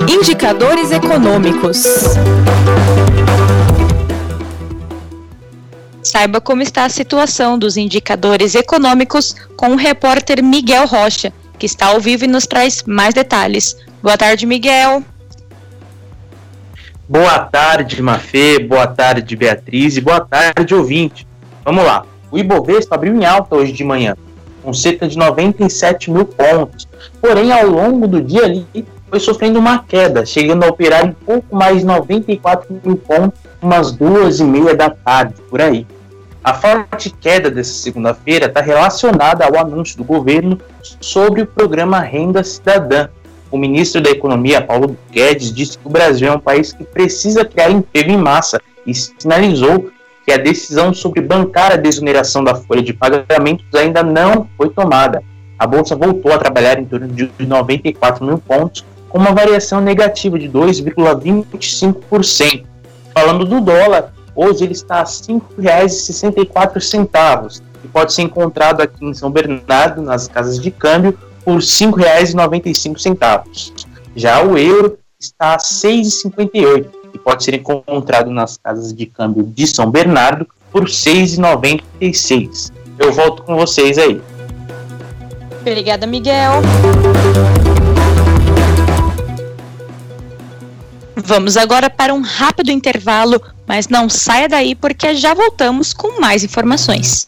Indicadores 0.08 0.90
econômicos. 0.90 1.84
Saiba 6.02 6.40
como 6.40 6.60
está 6.60 6.84
a 6.84 6.88
situação 6.88 7.58
dos 7.58 7.76
indicadores 7.76 8.54
econômicos 8.54 9.34
com 9.56 9.70
o 9.70 9.76
repórter 9.76 10.42
Miguel 10.42 10.86
Rocha, 10.86 11.32
que 11.58 11.64
está 11.64 11.86
ao 11.86 12.00
vivo 12.00 12.24
e 12.24 12.28
nos 12.28 12.46
traz 12.46 12.82
mais 12.82 13.14
detalhes. 13.14 13.76
Boa 14.02 14.18
tarde, 14.18 14.44
Miguel. 14.44 15.02
Boa 17.08 17.38
tarde, 17.38 18.02
Mafê. 18.02 18.58
Boa 18.58 18.86
tarde, 18.86 19.34
Beatriz. 19.34 19.96
E 19.96 20.00
boa 20.00 20.20
tarde, 20.20 20.74
ouvinte. 20.74 21.26
Vamos 21.64 21.84
lá. 21.84 22.04
O 22.30 22.38
Ibovespa 22.38 22.96
abriu 22.96 23.14
em 23.14 23.24
alta 23.24 23.56
hoje 23.56 23.72
de 23.72 23.82
manhã, 23.82 24.14
com 24.66 24.72
cerca 24.72 25.06
de 25.06 25.16
97 25.16 26.10
mil 26.10 26.24
pontos. 26.24 26.88
Porém, 27.20 27.52
ao 27.52 27.68
longo 27.68 28.08
do 28.08 28.20
dia 28.20 28.42
ali, 28.42 28.66
foi 29.08 29.20
sofrendo 29.20 29.60
uma 29.60 29.78
queda, 29.78 30.26
chegando 30.26 30.64
a 30.64 30.66
operar 30.66 31.06
em 31.06 31.12
pouco 31.12 31.54
mais 31.54 31.78
de 31.78 31.84
94 31.84 32.80
mil 32.84 32.96
pontos, 32.96 33.38
umas 33.62 33.92
duas 33.92 34.40
e 34.40 34.44
meia 34.44 34.74
da 34.74 34.90
tarde, 34.90 35.34
por 35.48 35.62
aí. 35.62 35.86
A 36.42 36.52
forte 36.52 37.10
queda 37.10 37.48
dessa 37.48 37.74
segunda-feira 37.74 38.46
está 38.46 38.60
relacionada 38.60 39.44
ao 39.44 39.56
anúncio 39.56 39.96
do 39.98 40.02
governo 40.02 40.60
sobre 41.00 41.42
o 41.42 41.46
programa 41.46 42.00
Renda 42.00 42.42
Cidadã. 42.42 43.08
O 43.52 43.56
ministro 43.56 44.00
da 44.00 44.10
Economia, 44.10 44.60
Paulo 44.60 44.98
Guedes, 45.12 45.54
disse 45.54 45.78
que 45.78 45.86
o 45.86 45.90
Brasil 45.90 46.26
é 46.26 46.32
um 46.32 46.40
país 46.40 46.72
que 46.72 46.82
precisa 46.82 47.44
criar 47.44 47.70
emprego 47.70 48.10
em 48.10 48.16
massa 48.16 48.60
e 48.84 48.92
sinalizou 48.92 49.92
que 50.26 50.32
a 50.32 50.36
decisão 50.36 50.92
sobre 50.92 51.20
bancar 51.20 51.72
a 51.72 51.76
desoneração 51.76 52.42
da 52.42 52.56
folha 52.56 52.82
de 52.82 52.92
pagamentos 52.92 53.64
ainda 53.72 54.02
não 54.02 54.48
foi 54.56 54.70
tomada. 54.70 55.22
A 55.56 55.64
bolsa 55.66 55.94
voltou 55.94 56.32
a 56.32 56.38
trabalhar 56.38 56.80
em 56.80 56.84
torno 56.84 57.06
de 57.06 57.30
94 57.38 58.26
mil 58.26 58.38
pontos, 58.38 58.84
com 59.08 59.18
uma 59.18 59.32
variação 59.32 59.80
negativa 59.80 60.36
de 60.36 60.50
2,25%. 60.50 62.64
Falando 63.14 63.44
do 63.44 63.60
dólar, 63.60 64.12
hoje 64.34 64.64
ele 64.64 64.72
está 64.72 64.96
a 64.96 65.04
R$ 65.04 65.06
5,64 65.06 67.62
e 67.84 67.88
pode 67.88 68.12
ser 68.12 68.22
encontrado 68.22 68.80
aqui 68.80 69.04
em 69.04 69.14
São 69.14 69.30
Bernardo, 69.30 70.02
nas 70.02 70.26
casas 70.26 70.60
de 70.60 70.72
câmbio, 70.72 71.16
por 71.44 71.54
R$ 71.54 71.60
5,95. 71.60 73.86
Já 74.16 74.42
o 74.42 74.58
euro 74.58 74.98
está 75.20 75.50
a 75.50 75.52
R$ 75.52 75.58
6,58 75.58 76.95
e 77.16 77.18
pode 77.18 77.42
ser 77.42 77.54
encontrado 77.54 78.30
nas 78.30 78.58
casas 78.58 78.92
de 78.92 79.06
câmbio 79.06 79.42
de 79.42 79.66
São 79.66 79.90
Bernardo 79.90 80.46
por 80.70 80.84
R$ 80.84 80.90
6,96. 80.90 82.70
Eu 82.98 83.12
volto 83.12 83.42
com 83.42 83.56
vocês 83.56 83.96
aí. 83.98 84.20
Obrigada, 85.62 86.06
Miguel. 86.06 86.60
Vamos 91.16 91.56
agora 91.56 91.88
para 91.88 92.14
um 92.14 92.20
rápido 92.20 92.70
intervalo, 92.70 93.40
mas 93.66 93.88
não 93.88 94.08
saia 94.08 94.48
daí 94.48 94.74
porque 94.74 95.14
já 95.14 95.34
voltamos 95.34 95.92
com 95.92 96.20
mais 96.20 96.44
informações. 96.44 97.26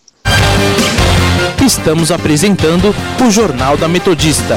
Estamos 1.65 2.13
apresentando 2.13 2.95
o 3.27 3.31
Jornal 3.31 3.77
da 3.77 3.89
Metodista. 3.89 4.57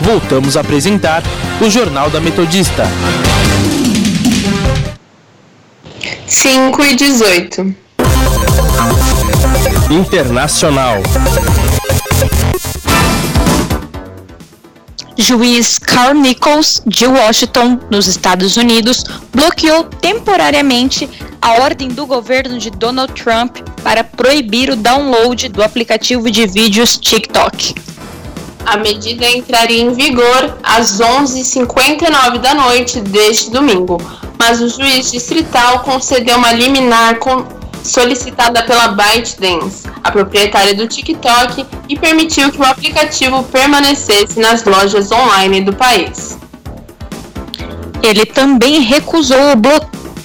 voltamos 0.00 0.56
a 0.56 0.60
apresentar 0.60 1.22
o 1.60 1.68
Jornal 1.68 2.08
da 2.08 2.20
Metodista. 2.20 2.84
5 6.26 6.84
e 6.84 6.94
18. 6.94 7.74
Internacional. 9.90 11.02
Juiz 15.16 15.78
Carl 15.78 16.14
Nichols, 16.14 16.80
de 16.86 17.06
Washington, 17.06 17.78
nos 17.90 18.06
Estados 18.06 18.56
Unidos, 18.56 19.04
bloqueou 19.34 19.84
temporariamente 19.84 21.08
a 21.42 21.54
ordem 21.62 21.88
do 21.88 22.06
governo 22.06 22.58
de 22.58 22.70
Donald 22.70 23.12
Trump 23.12 23.58
para 23.82 24.02
proibir 24.04 24.70
o 24.70 24.76
download 24.76 25.48
do 25.48 25.62
aplicativo 25.62 26.30
de 26.30 26.46
vídeos 26.46 26.96
TikTok. 26.96 27.87
A 28.70 28.76
medida 28.76 29.26
entraria 29.30 29.80
em 29.80 29.94
vigor 29.94 30.58
às 30.62 31.00
11h59 31.00 32.36
da 32.38 32.52
noite 32.52 33.00
deste 33.00 33.50
domingo, 33.50 33.96
mas 34.38 34.60
o 34.60 34.68
juiz 34.68 35.10
distrital 35.10 35.80
concedeu 35.80 36.36
uma 36.36 36.52
liminar 36.52 37.18
solicitada 37.82 38.62
pela 38.64 38.88
ByteDance, 38.88 39.88
a 40.04 40.10
proprietária 40.10 40.74
do 40.74 40.86
TikTok, 40.86 41.64
e 41.88 41.98
permitiu 41.98 42.52
que 42.52 42.60
o 42.60 42.64
aplicativo 42.64 43.42
permanecesse 43.44 44.38
nas 44.38 44.62
lojas 44.62 45.10
online 45.10 45.62
do 45.62 45.72
país. 45.72 46.36
Ele 48.02 48.26
também 48.26 48.80
recusou 48.80 49.52
o 49.52 49.56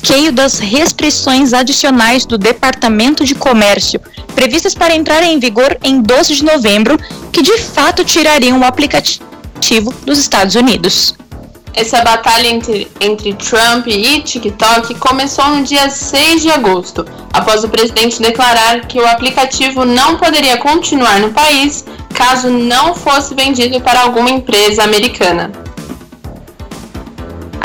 bloqueio 0.04 0.34
das 0.34 0.60
restrições 0.60 1.54
adicionais 1.54 2.26
do 2.26 2.38
Departamento 2.38 3.24
de 3.24 3.34
Comércio, 3.34 4.02
previstas 4.36 4.76
para 4.76 4.94
entrar 4.94 5.24
em 5.24 5.40
vigor 5.40 5.78
em 5.82 6.02
12 6.02 6.36
de 6.36 6.44
novembro, 6.44 7.00
que 7.32 7.42
de 7.42 7.58
fato 7.58 8.04
tirariam 8.04 8.60
o 8.60 8.66
aplicativo 8.66 9.94
dos 10.06 10.20
Estados 10.20 10.56
Unidos. 10.56 11.16
Essa 11.74 12.04
batalha 12.04 12.50
entre, 12.50 12.92
entre 13.00 13.34
Trump 13.36 13.88
e 13.88 14.22
TikTok 14.22 14.94
começou 14.96 15.48
no 15.48 15.64
dia 15.64 15.90
6 15.90 16.42
de 16.42 16.52
agosto, 16.52 17.06
após 17.32 17.64
o 17.64 17.70
presidente 17.70 18.22
declarar 18.22 18.82
que 18.82 19.00
o 19.00 19.08
aplicativo 19.08 19.86
não 19.86 20.18
poderia 20.18 20.58
continuar 20.58 21.22
no 21.22 21.32
país 21.32 21.86
caso 22.14 22.50
não 22.50 22.94
fosse 22.94 23.34
vendido 23.34 23.80
para 23.80 24.02
alguma 24.02 24.30
empresa 24.30 24.84
americana. 24.84 25.50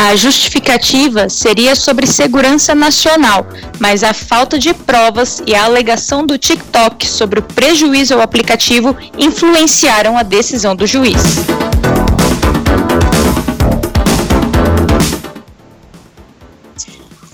A 0.00 0.14
justificativa 0.14 1.28
seria 1.28 1.74
sobre 1.74 2.06
segurança 2.06 2.72
nacional, 2.72 3.44
mas 3.80 4.04
a 4.04 4.14
falta 4.14 4.56
de 4.56 4.72
provas 4.72 5.42
e 5.44 5.56
a 5.56 5.64
alegação 5.64 6.24
do 6.24 6.38
TikTok 6.38 7.04
sobre 7.04 7.40
o 7.40 7.42
prejuízo 7.42 8.14
ao 8.14 8.20
aplicativo 8.20 8.96
influenciaram 9.18 10.16
a 10.16 10.22
decisão 10.22 10.76
do 10.76 10.86
juiz. 10.86 11.57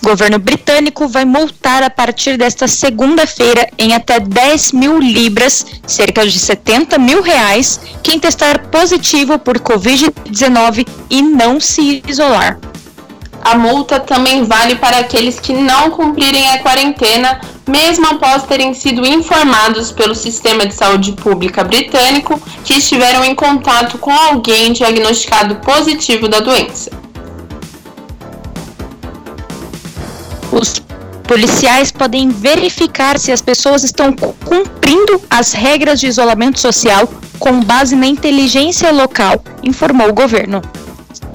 O 0.05 0.09
governo 0.09 0.39
britânico 0.39 1.09
vai 1.09 1.25
multar 1.25 1.83
a 1.83 1.89
partir 1.89 2.37
desta 2.37 2.69
segunda-feira 2.69 3.67
em 3.79 3.95
até 3.95 4.21
10 4.21 4.73
mil 4.73 4.99
libras, 4.99 5.65
cerca 5.87 6.27
de 6.27 6.39
70 6.39 6.99
mil 6.99 7.23
reais, 7.23 7.81
quem 8.03 8.21
testar 8.21 8.67
positivo 8.67 9.39
por 9.39 9.59
Covid-19 9.59 10.87
e 11.09 11.23
não 11.23 11.59
se 11.59 12.03
isolar. 12.07 12.59
A 13.43 13.57
multa 13.57 13.99
também 13.99 14.45
vale 14.45 14.75
para 14.75 14.99
aqueles 14.99 15.41
que 15.41 15.55
não 15.55 15.91
cumprirem 15.91 16.51
a 16.51 16.59
quarentena, 16.59 17.41
mesmo 17.67 18.07
após 18.07 18.43
terem 18.43 18.75
sido 18.75 19.07
informados 19.07 19.91
pelo 19.91 20.15
sistema 20.15 20.67
de 20.67 20.75
saúde 20.75 21.13
pública 21.13 21.65
britânico 21.65 22.39
que 22.63 22.75
estiveram 22.75 23.25
em 23.25 23.35
contato 23.35 23.97
com 23.97 24.13
alguém 24.13 24.71
diagnosticado 24.75 25.55
positivo 25.57 26.29
da 26.29 26.41
doença. 26.41 27.04
Os 30.55 30.81
policiais 31.25 31.91
podem 31.91 32.29
verificar 32.29 33.19
se 33.19 33.33
as 33.33 33.43
pessoas 33.43 33.83
estão 33.83 34.13
cumprindo 34.13 35.21
as 35.29 35.53
regras 35.53 35.99
de 35.99 36.07
isolamento 36.07 36.61
social 36.61 37.09
com 37.41 37.61
base 37.61 37.97
na 37.97 38.07
inteligência 38.07 38.93
local, 38.93 39.43
informou 39.65 40.09
o 40.11 40.15
governo. 40.15 40.63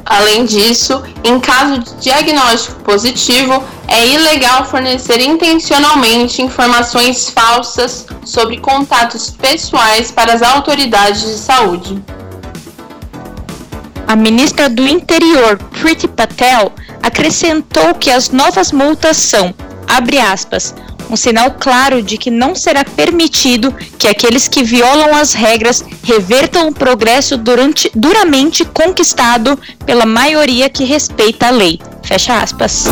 Além 0.05 0.45
disso, 0.45 1.03
em 1.23 1.37
caso 1.39 1.79
de 1.79 1.95
diagnóstico 1.95 2.79
positivo, 2.79 3.61
é 3.89 4.07
ilegal 4.07 4.65
fornecer 4.65 5.19
intencionalmente 5.19 6.41
informações 6.41 7.29
falsas 7.29 8.07
sobre 8.23 8.57
contatos 8.57 9.29
pessoais 9.31 10.11
para 10.11 10.33
as 10.33 10.41
autoridades 10.41 11.21
de 11.21 11.37
saúde. 11.37 12.01
A 14.07 14.15
ministra 14.15 14.69
do 14.69 14.87
Interior, 14.87 15.57
Priti 15.79 16.07
Patel, 16.07 16.71
acrescentou 17.01 17.95
que 17.95 18.09
as 18.09 18.29
novas 18.29 18.71
multas 18.71 19.17
são, 19.17 19.53
abre 19.87 20.19
aspas, 20.19 20.73
um 21.09 21.15
sinal 21.15 21.51
claro 21.59 22.03
de 22.03 22.17
que 22.17 22.29
não 22.29 22.53
será 22.53 22.85
permitido 22.85 23.73
que 23.97 24.07
aqueles 24.07 24.47
que 24.47 24.63
violam 24.63 25.15
as 25.15 25.33
regras 25.33 25.83
revertam 26.03 26.67
o 26.67 26.73
progresso 26.73 27.35
durante, 27.35 27.91
duramente 27.95 28.63
conquistado 28.63 29.59
pela 29.85 30.05
maioria 30.05 30.69
que 30.69 30.83
respeita 30.83 31.47
a 31.47 31.49
lei. 31.49 31.79
Fecha 32.03 32.39
aspas. 32.39 32.85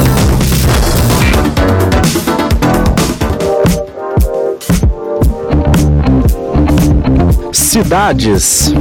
Cidades. 7.54 8.74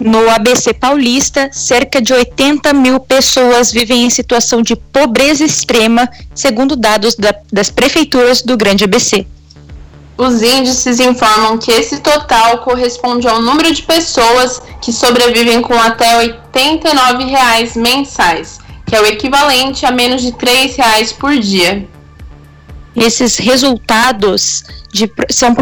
No 0.00 0.30
ABC 0.30 0.72
Paulista, 0.74 1.50
cerca 1.52 2.00
de 2.00 2.12
80 2.12 2.72
mil 2.72 3.00
pessoas 3.00 3.72
vivem 3.72 4.04
em 4.04 4.10
situação 4.10 4.62
de 4.62 4.76
pobreza 4.76 5.44
extrema, 5.44 6.08
segundo 6.34 6.76
dados 6.76 7.16
da, 7.16 7.34
das 7.52 7.68
prefeituras 7.68 8.42
do 8.42 8.56
Grande 8.56 8.84
ABC. 8.84 9.26
Os 10.16 10.42
índices 10.42 11.00
informam 11.00 11.58
que 11.58 11.70
esse 11.70 11.98
total 12.00 12.58
corresponde 12.58 13.28
ao 13.28 13.42
número 13.42 13.72
de 13.72 13.82
pessoas 13.82 14.60
que 14.80 14.92
sobrevivem 14.92 15.62
com 15.62 15.74
até 15.74 16.16
89 16.18 17.24
reais 17.24 17.76
mensais, 17.76 18.58
que 18.86 18.94
é 18.94 19.00
o 19.00 19.06
equivalente 19.06 19.84
a 19.84 19.90
menos 19.90 20.22
de 20.22 20.32
3 20.32 20.76
reais 20.76 21.12
por 21.12 21.36
dia. 21.38 21.86
Esses 22.96 23.36
resultados 23.36 24.64
de, 24.92 25.10
são 25.30 25.54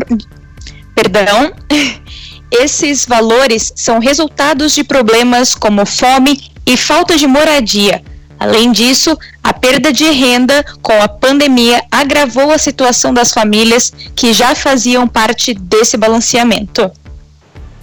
perdão, 0.95 1.53
esses 2.51 3.07
valores 3.07 3.73
são 3.75 3.99
resultados 3.99 4.75
de 4.75 4.85
problemas 4.85 5.55
como 5.55 5.85
fome 5.85 6.51
e 6.65 6.77
falta 6.77 7.17
de 7.17 7.27
moradia. 7.27 8.03
Além 8.39 8.71
disso, 8.71 9.19
a 9.43 9.53
perda 9.53 9.93
de 9.93 10.09
renda 10.11 10.65
com 10.83 11.03
a 11.03 11.09
pandemia 11.09 11.83
agravou 11.91 12.53
a 12.53 12.59
situação 12.59 13.13
das 13.15 13.33
famílias 13.33 13.93
que 14.15 14.33
já 14.33 14.55
faziam 14.55 15.09
parte 15.09 15.55
desse 15.55 15.97
balanceamento. 15.97 16.89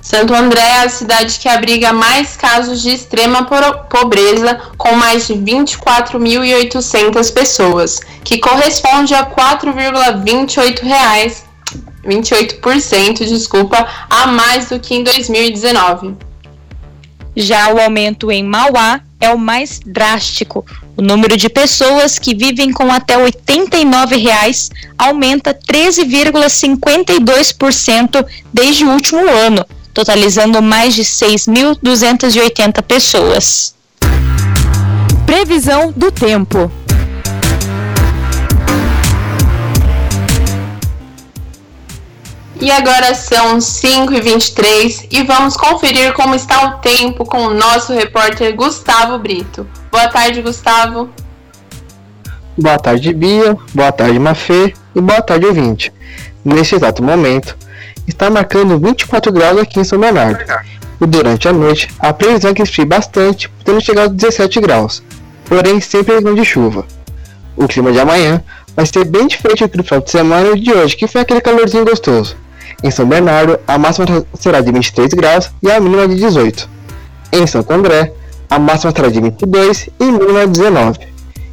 Santo 0.01 0.33
André 0.35 0.59
é 0.59 0.83
a 0.83 0.89
cidade 0.89 1.39
que 1.39 1.47
abriga 1.47 1.93
mais 1.93 2.35
casos 2.35 2.81
de 2.81 2.89
extrema 2.89 3.47
pobreza, 3.89 4.59
com 4.77 4.93
mais 4.95 5.27
de 5.27 5.33
24.800 5.33 7.33
pessoas, 7.33 8.01
que 8.23 8.37
corresponde 8.37 9.13
a 9.13 9.25
4,28 9.25 10.83
reais 10.83 11.45
28%, 12.05 13.25
desculpa, 13.25 13.85
a 14.09 14.27
mais 14.27 14.69
do 14.69 14.79
que 14.79 14.95
em 14.95 15.03
2019. 15.03 16.15
Já 17.35 17.73
o 17.73 17.79
aumento 17.79 18.31
em 18.31 18.43
Mauá 18.43 19.01
é 19.19 19.27
o 19.29 19.39
mais 19.39 19.79
drástico. 19.83 20.63
O 20.95 21.01
número 21.01 21.35
de 21.35 21.49
pessoas 21.49 22.19
que 22.19 22.35
vivem 22.35 22.71
com 22.71 22.91
até 22.91 23.17
89 23.17 24.17
reais 24.17 24.69
aumenta 24.97 25.51
13,52% 25.53 28.25
desde 28.53 28.85
o 28.85 28.91
último 28.91 29.27
ano, 29.27 29.65
totalizando 29.93 30.61
mais 30.61 30.93
de 30.93 31.03
6.280 31.03 32.83
pessoas. 32.83 33.73
Previsão 35.25 35.91
do 35.95 36.11
tempo. 36.11 36.69
E 42.63 42.71
agora 42.71 43.13
são 43.13 43.57
5h23 43.57 45.07
e 45.11 45.21
vamos 45.23 45.57
conferir 45.57 46.13
como 46.13 46.33
está 46.33 46.65
o 46.65 46.71
tempo 46.79 47.25
com 47.25 47.47
o 47.47 47.53
nosso 47.53 47.91
repórter 47.91 48.55
Gustavo 48.55 49.19
Brito. 49.19 49.67
Boa 49.91 50.07
tarde, 50.07 50.41
Gustavo. 50.41 51.09
Boa 52.57 52.79
tarde, 52.79 53.13
Bia. 53.13 53.57
Boa 53.73 53.91
tarde, 53.91 54.17
Mafê. 54.17 54.73
E 54.95 55.01
boa 55.01 55.21
tarde, 55.21 55.45
ouvinte. 55.45 55.91
Neste 56.45 56.75
exato 56.75 57.03
momento, 57.03 57.57
está 58.07 58.29
marcando 58.29 58.79
24 58.79 59.29
graus 59.33 59.59
aqui 59.59 59.81
em 59.81 59.83
São 59.83 59.99
Bernardo. 59.99 60.45
E 61.01 61.05
durante 61.05 61.49
a 61.49 61.51
noite, 61.51 61.89
a 61.99 62.13
previsão 62.13 62.51
é 62.51 62.53
que 62.53 62.61
esfrie 62.61 62.85
bastante, 62.85 63.49
podendo 63.49 63.81
chegar 63.81 64.03
aos 64.03 64.13
17 64.13 64.61
graus, 64.61 65.03
porém 65.43 65.81
sem 65.81 66.01
previsão 66.01 66.33
de 66.33 66.45
chuva. 66.45 66.85
O 67.57 67.67
clima 67.67 67.91
de 67.91 67.99
amanhã 67.99 68.41
vai 68.73 68.85
ser 68.85 69.03
bem 69.03 69.27
diferente 69.27 69.67
do 69.67 69.83
final 69.83 69.99
de 69.99 70.09
semana 70.09 70.55
de 70.55 70.71
hoje, 70.71 70.95
que 70.95 71.07
foi 71.07 71.19
aquele 71.19 71.41
calorzinho 71.41 71.83
gostoso. 71.83 72.41
Em 72.83 72.91
São 72.91 73.05
Bernardo, 73.05 73.57
a 73.65 73.77
máxima 73.77 74.25
será 74.37 74.59
de 74.59 74.69
23 74.69 75.13
graus 75.13 75.49
e 75.61 75.71
a 75.71 75.79
mínima 75.79 76.05
de 76.05 76.15
18. 76.15 76.69
Em 77.31 77.47
Santo 77.47 77.71
André, 77.71 78.11
a 78.49 78.59
máxima 78.59 78.91
será 78.91 79.07
de 79.07 79.21
22 79.21 79.89
e 79.99 80.03
a 80.03 80.11
mínima 80.11 80.45
de 80.45 80.59
19. 80.59 80.99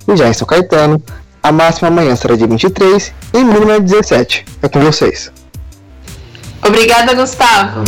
E 0.09 0.17
já 0.17 0.29
em 0.29 0.33
São 0.33 0.45
Caetano, 0.45 1.01
a 1.41 1.53
máxima 1.53 1.87
amanhã 1.87 2.17
será 2.17 2.35
de 2.35 2.45
23 2.45 3.13
e 3.33 3.39
a 3.39 3.45
mínima 3.45 3.81
de 3.81 3.93
17. 3.93 4.45
É 4.61 4.69
com 4.69 4.81
vocês. 4.81 5.31
Obrigada, 6.67 7.15
Gustavo. 7.15 7.85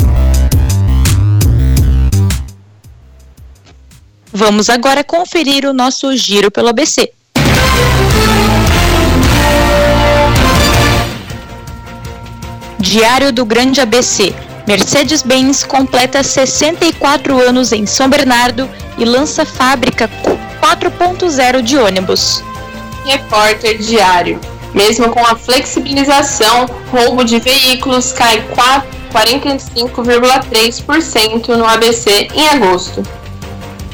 Vamos 4.32 4.70
agora 4.70 5.02
conferir 5.02 5.66
o 5.66 5.72
nosso 5.72 6.16
giro 6.16 6.48
pelo 6.48 6.68
ABC. 6.68 7.12
Diário 12.82 13.32
do 13.32 13.46
Grande 13.46 13.80
ABC. 13.80 14.34
Mercedes-Benz 14.66 15.62
completa 15.62 16.20
64 16.20 17.40
anos 17.40 17.70
em 17.70 17.86
São 17.86 18.10
Bernardo 18.10 18.68
e 18.98 19.04
lança 19.04 19.46
fábrica 19.46 20.10
4.0 20.60 21.62
de 21.62 21.78
ônibus. 21.78 22.42
Repórter 23.04 23.78
Diário. 23.78 24.40
Mesmo 24.74 25.10
com 25.10 25.24
a 25.24 25.36
flexibilização, 25.36 26.66
roubo 26.90 27.22
de 27.24 27.38
veículos 27.38 28.10
cai 28.12 28.44
45,3% 29.12 31.56
no 31.56 31.64
ABC 31.64 32.26
em 32.34 32.48
agosto. 32.48 33.00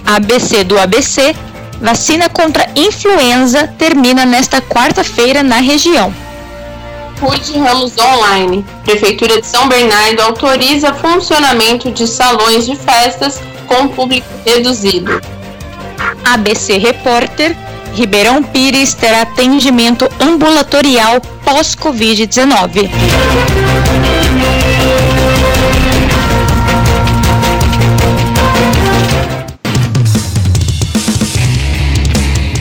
ABC 0.07 0.64
do 0.64 0.79
ABC. 0.79 1.37
Vacina 1.79 2.31
contra 2.31 2.66
influenza 2.74 3.68
termina 3.68 4.24
nesta 4.24 4.62
quarta-feira 4.62 5.42
na 5.42 5.57
região. 5.57 6.11
Rude 7.20 7.59
Ramos 7.59 7.92
Online. 7.98 8.64
Prefeitura 8.85 9.40
de 9.40 9.46
São 9.46 9.68
Bernardo 9.68 10.20
autoriza 10.20 10.94
funcionamento 10.94 11.90
de 11.90 12.07
salões 12.07 12.64
de 12.66 12.76
festas 12.76 13.40
com 13.66 13.88
público 13.88 14.26
reduzido. 14.44 15.20
ABC 16.24 16.78
Repórter. 16.78 17.57
Ribeirão 17.94 18.42
Pires 18.42 18.94
terá 18.94 19.22
atendimento 19.22 20.09
ambulatorial 20.20 21.20
pós-Covid-19. 21.44 22.90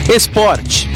Esporte. 0.08 0.87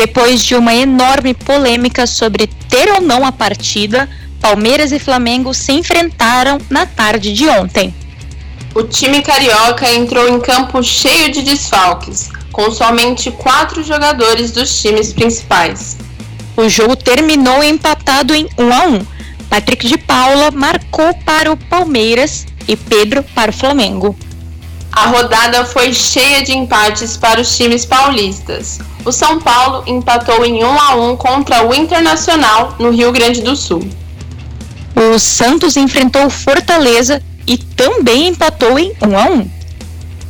Depois 0.00 0.42
de 0.42 0.54
uma 0.54 0.74
enorme 0.74 1.34
polêmica 1.34 2.06
sobre 2.06 2.46
ter 2.46 2.90
ou 2.90 3.02
não 3.02 3.22
a 3.22 3.30
partida, 3.30 4.08
Palmeiras 4.40 4.92
e 4.92 4.98
Flamengo 4.98 5.52
se 5.52 5.72
enfrentaram 5.72 6.58
na 6.70 6.86
tarde 6.86 7.34
de 7.34 7.46
ontem. 7.46 7.94
O 8.74 8.82
time 8.82 9.20
carioca 9.20 9.92
entrou 9.92 10.26
em 10.26 10.40
campo 10.40 10.82
cheio 10.82 11.30
de 11.30 11.42
desfalques, 11.42 12.30
com 12.50 12.70
somente 12.70 13.30
quatro 13.30 13.84
jogadores 13.84 14.52
dos 14.52 14.80
times 14.80 15.12
principais. 15.12 15.98
O 16.56 16.66
jogo 16.66 16.96
terminou 16.96 17.62
empatado 17.62 18.34
em 18.34 18.48
1 18.56 18.72
a 18.72 18.86
1. 18.86 19.06
Patrick 19.50 19.86
de 19.86 19.98
Paula 19.98 20.50
marcou 20.50 21.12
para 21.26 21.52
o 21.52 21.58
Palmeiras 21.58 22.46
e 22.66 22.74
Pedro 22.74 23.22
para 23.34 23.50
o 23.50 23.54
Flamengo. 23.54 24.16
A 25.00 25.06
rodada 25.06 25.64
foi 25.64 25.94
cheia 25.94 26.42
de 26.42 26.52
empates 26.52 27.16
para 27.16 27.40
os 27.40 27.56
times 27.56 27.86
paulistas. 27.86 28.78
O 29.02 29.10
São 29.10 29.40
Paulo 29.40 29.82
empatou 29.86 30.44
em 30.44 30.62
1 30.62 30.78
a 30.78 30.94
1 30.94 31.16
contra 31.16 31.66
o 31.66 31.74
Internacional 31.74 32.74
no 32.78 32.90
Rio 32.90 33.10
Grande 33.10 33.40
do 33.40 33.56
Sul. 33.56 33.82
O 34.94 35.18
Santos 35.18 35.78
enfrentou 35.78 36.26
o 36.26 36.30
Fortaleza 36.30 37.22
e 37.46 37.56
também 37.56 38.28
empatou 38.28 38.78
em 38.78 38.92
1 39.00 39.18
a 39.18 39.24
1. 39.30 39.50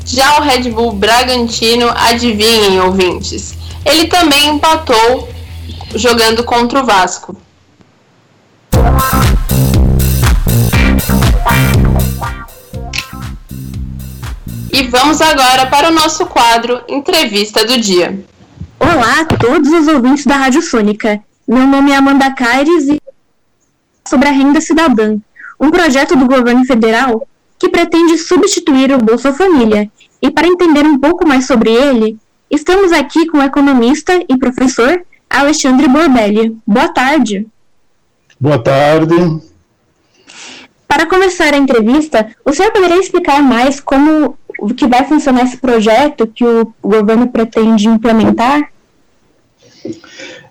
Já 0.06 0.38
o 0.38 0.42
Red 0.42 0.70
Bull 0.70 0.92
Bragantino, 0.92 1.92
adivinhem, 1.92 2.80
ouvintes, 2.80 3.54
ele 3.84 4.06
também 4.06 4.50
empatou 4.50 5.28
jogando 5.96 6.44
contra 6.44 6.80
o 6.80 6.86
Vasco. 6.86 7.36
Vamos 14.90 15.20
agora 15.22 15.66
para 15.66 15.88
o 15.88 15.92
nosso 15.92 16.26
quadro 16.26 16.82
Entrevista 16.88 17.64
do 17.64 17.78
Dia. 17.78 18.18
Olá 18.76 19.20
a 19.20 19.24
todos 19.24 19.70
os 19.70 19.86
ouvintes 19.86 20.26
da 20.26 20.34
Rádio 20.34 20.60
Sônica. 20.60 21.22
Meu 21.46 21.64
nome 21.64 21.92
é 21.92 21.96
Amanda 21.96 22.34
Caires 22.34 22.88
e 22.88 23.00
sobre 24.04 24.26
a 24.26 24.32
renda 24.32 24.60
cidadã, 24.60 25.16
um 25.60 25.70
projeto 25.70 26.16
do 26.16 26.26
governo 26.26 26.64
federal 26.64 27.24
que 27.56 27.68
pretende 27.68 28.18
substituir 28.18 28.92
o 28.92 28.98
Bolsa 28.98 29.32
Família. 29.32 29.88
E 30.20 30.28
para 30.28 30.48
entender 30.48 30.84
um 30.84 30.98
pouco 30.98 31.26
mais 31.26 31.46
sobre 31.46 31.70
ele, 31.70 32.18
estamos 32.50 32.90
aqui 32.90 33.26
com 33.28 33.38
o 33.38 33.44
economista 33.44 34.20
e 34.28 34.36
professor 34.36 35.02
Alexandre 35.28 35.86
Borbelli. 35.86 36.56
Boa 36.66 36.88
tarde. 36.88 37.46
Boa 38.40 38.58
tarde. 38.58 39.40
Para 40.88 41.06
começar 41.06 41.54
a 41.54 41.56
entrevista, 41.56 42.34
o 42.44 42.52
senhor 42.52 42.72
poderia 42.72 42.98
explicar 42.98 43.40
mais 43.40 43.78
como 43.78 44.36
que 44.74 44.86
vai 44.86 45.04
funcionar 45.04 45.44
esse 45.44 45.56
projeto 45.56 46.26
que 46.26 46.44
o 46.44 46.72
governo 46.82 47.28
pretende 47.28 47.88
implementar? 47.88 48.70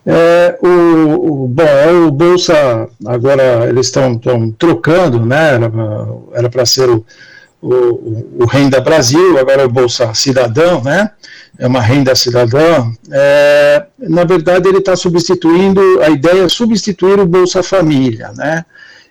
É, 0.05 0.57
o, 0.61 1.43
o, 1.43 1.47
bom, 1.47 1.63
é 1.63 1.91
o 1.91 2.09
Bolsa, 2.09 2.89
agora 3.05 3.67
eles 3.69 3.87
estão 3.87 4.19
trocando, 4.57 5.23
né? 5.25 5.51
Era 6.33 6.49
para 6.49 6.65
ser 6.65 6.89
o, 6.89 7.05
o, 7.61 8.39
o, 8.39 8.45
Renda 8.45 8.79
Brasil, 8.79 9.37
agora 9.37 9.65
o 9.65 9.69
Bolsa 9.69 10.13
Cidadão, 10.13 10.81
né? 10.81 11.11
É 11.57 11.67
uma 11.67 11.81
renda 11.81 12.15
cidadã. 12.15 12.89
É, 13.11 13.85
na 13.99 14.23
verdade, 14.23 14.69
ele 14.69 14.77
está 14.77 14.95
substituindo, 14.95 15.81
a 16.01 16.09
ideia 16.09 16.43
é 16.43 16.49
substituir 16.49 17.19
o 17.19 17.25
Bolsa 17.25 17.61
Família, 17.61 18.31
né? 18.35 18.65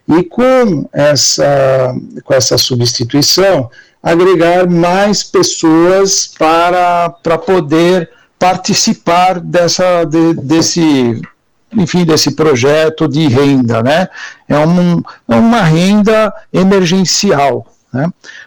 E 0.08 0.24
com 0.24 0.88
essa, 0.90 1.94
com 2.24 2.32
essa 2.32 2.56
substituição, 2.56 3.70
agregar 4.10 4.68
mais 4.68 5.22
pessoas 5.22 6.26
para, 6.26 7.10
para 7.22 7.36
poder 7.36 8.10
participar 8.38 9.40
dessa, 9.40 10.04
de, 10.04 10.34
desse 10.34 11.20
enfim, 11.72 12.04
desse 12.04 12.34
projeto 12.34 13.06
de 13.06 13.28
renda, 13.28 13.82
né? 13.82 14.08
É, 14.48 14.58
um, 14.58 15.02
é 15.28 15.36
uma 15.36 15.60
renda 15.60 16.32
emergencial, 16.50 17.66
né? 17.92 18.06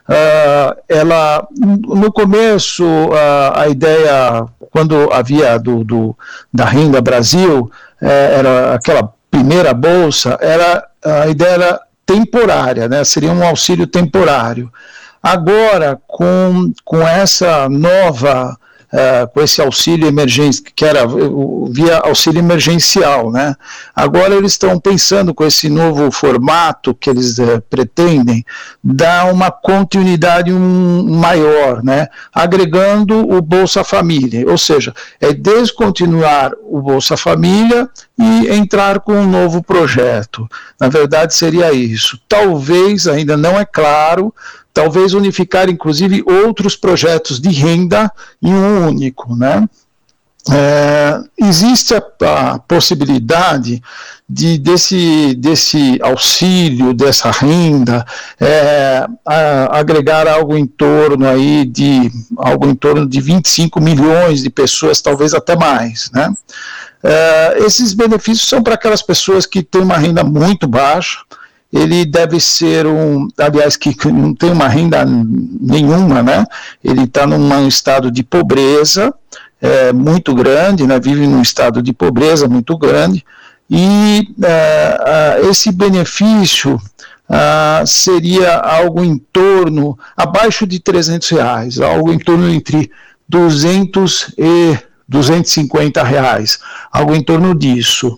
Uh, 0.10 0.82
ela, 0.90 1.48
no 1.52 2.12
começo, 2.12 2.84
uh, 2.84 3.54
a 3.54 3.68
ideia, 3.68 4.46
quando 4.72 5.12
havia 5.14 5.60
do, 5.60 5.84
do 5.84 6.18
da 6.52 6.66
Renda 6.66 7.00
Brasil, 7.00 7.72
eh, 8.02 8.36
era 8.40 8.74
aquela 8.74 9.14
primeira 9.30 9.74
bolsa, 9.74 10.38
era, 10.42 10.84
a 11.04 11.28
ideia 11.28 11.52
era 11.52 11.82
temporária, 12.06 12.90
né? 12.90 13.04
seria 13.04 13.32
um 13.32 13.46
auxílio 13.46 13.88
temporário. 13.88 14.72
Agora, 15.22 16.00
com, 16.08 16.74
com 16.84 17.08
essa 17.08 17.70
nova 17.70 18.58
uh, 18.92 19.28
com 19.34 19.42
esse 19.42 19.62
auxílio 19.62 20.08
emergência, 20.08 20.64
que 20.76 20.86
era 20.86 21.06
via 21.70 22.00
auxílio 22.00 22.40
emergencial, 22.40 23.32
né? 23.32 23.56
Agora 23.96 24.36
eles 24.36 24.54
estão 24.54 24.80
pensando 24.80 25.34
com 25.34 25.46
esse 25.46 25.70
novo 25.70 26.12
formato 26.12 26.94
que 26.94 27.10
eles 27.10 27.38
uh, 27.38 27.62
pretendem 27.70 28.46
dar 28.84 29.32
uma 29.32 29.52
continuidade 29.52 30.52
um, 30.52 31.04
maior, 31.20 31.84
né? 31.84 32.08
Agregando 32.34 33.20
o 33.32 33.42
Bolsa 33.42 33.84
Família, 33.84 34.50
ou 34.50 34.58
seja, 34.58 34.94
é 35.20 35.34
descontinuar 35.34 36.52
o 36.64 36.82
Bolsa 36.82 37.16
Família 37.16 37.90
e 38.20 38.50
entrar 38.50 39.00
com 39.00 39.14
um 39.14 39.28
novo 39.28 39.64
projeto. 39.64 40.48
Na 40.80 40.90
verdade, 40.90 41.34
seria 41.34 41.72
isso. 41.74 42.20
Talvez, 42.28 43.08
ainda 43.08 43.36
não 43.36 43.60
é 43.60 43.66
claro, 43.66 44.34
talvez 44.74 45.14
unificar 45.14 45.70
inclusive 45.70 46.24
outros 46.26 46.76
projetos 46.76 47.40
de 47.40 47.50
renda 47.50 48.12
em 48.42 48.54
um 48.54 48.88
único, 48.88 49.36
né? 49.36 49.68
É, 50.50 51.20
existe 51.38 51.94
a, 51.94 52.02
a, 52.54 52.58
possibilidade 52.58 53.80
de 54.28 54.58
desse, 54.58 55.36
desse 55.36 56.00
auxílio, 56.02 56.96
dessa 56.96 57.30
renda, 57.30 58.04
é, 58.40 59.06
a, 59.24 59.78
agregar 59.78 60.28
algo 60.28 60.58
em 60.58 60.66
torno 60.66 61.28
aí 61.28 61.64
de 61.64 62.12
algo 62.38 62.68
em 62.68 62.74
torno 62.74 63.08
de 63.08 63.22
25 63.22 63.80
milhões 63.80 64.42
de 64.42 64.50
pessoas, 64.50 65.00
talvez 65.00 65.36
até 65.36 65.56
mais, 65.56 66.10
né? 66.12 66.34
É, 67.04 67.60
esses 67.60 67.94
benefícios 67.94 68.48
são 68.48 68.64
para 68.64 68.74
aquelas 68.74 69.04
pessoas 69.04 69.46
que 69.46 69.62
têm 69.62 69.82
uma 69.82 69.98
renda 69.98 70.24
muito 70.24 70.68
baixa, 70.68 71.20
ele 71.72 72.06
deve 72.06 72.40
ser 72.40 72.86
um, 72.86 73.28
aliás, 73.38 73.78
que 73.78 73.96
não 74.12 74.34
tem 74.34 74.52
uma 74.52 74.68
renda 74.68 75.06
nenhuma, 75.06 76.22
né? 76.22 76.46
Ele 76.84 77.04
está 77.04 77.26
num 77.26 77.68
estado 77.68 78.12
de 78.12 78.24
pobreza 78.24 79.14
é, 79.62 79.94
muito 79.94 80.34
grande, 80.36 80.86
né? 80.86 81.00
Vive 81.00 81.26
num 81.26 81.42
estado 81.42 81.82
de 81.82 81.94
pobreza 81.94 82.48
muito 82.48 82.78
grande 82.78 83.24
e 83.70 84.28
é, 84.44 85.42
esse 85.50 85.72
benefício 85.72 86.80
seria 87.88 88.58
algo 88.58 89.02
em 89.02 89.18
torno, 89.18 89.98
abaixo 90.18 90.68
de 90.68 90.82
300 90.82 91.30
reais, 91.30 91.80
algo 91.80 92.12
em 92.12 92.20
torno 92.20 92.50
entre 92.50 92.92
200 93.30 94.34
e 94.38 94.78
250 95.08 96.04
reais, 96.04 96.60
algo 96.92 97.16
em 97.16 97.24
torno 97.24 97.56
disso. 97.56 98.18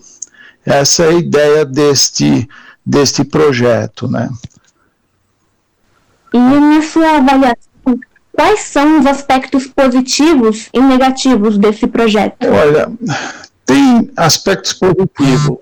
Essa 0.66 1.04
é 1.04 1.08
a 1.10 1.12
ideia 1.12 1.64
deste 1.64 2.48
deste 2.84 3.24
projeto, 3.24 4.08
né? 4.08 4.28
E 6.32 6.38
na 6.38 6.82
sua 6.82 7.18
avaliação, 7.18 7.98
quais 8.32 8.60
são 8.60 9.00
os 9.00 9.06
aspectos 9.06 9.66
positivos 9.66 10.68
e 10.72 10.80
negativos 10.80 11.56
desse 11.56 11.86
projeto? 11.86 12.46
Olha, 12.46 12.90
tem 13.64 14.10
aspectos 14.16 14.72
positivos. 14.72 15.58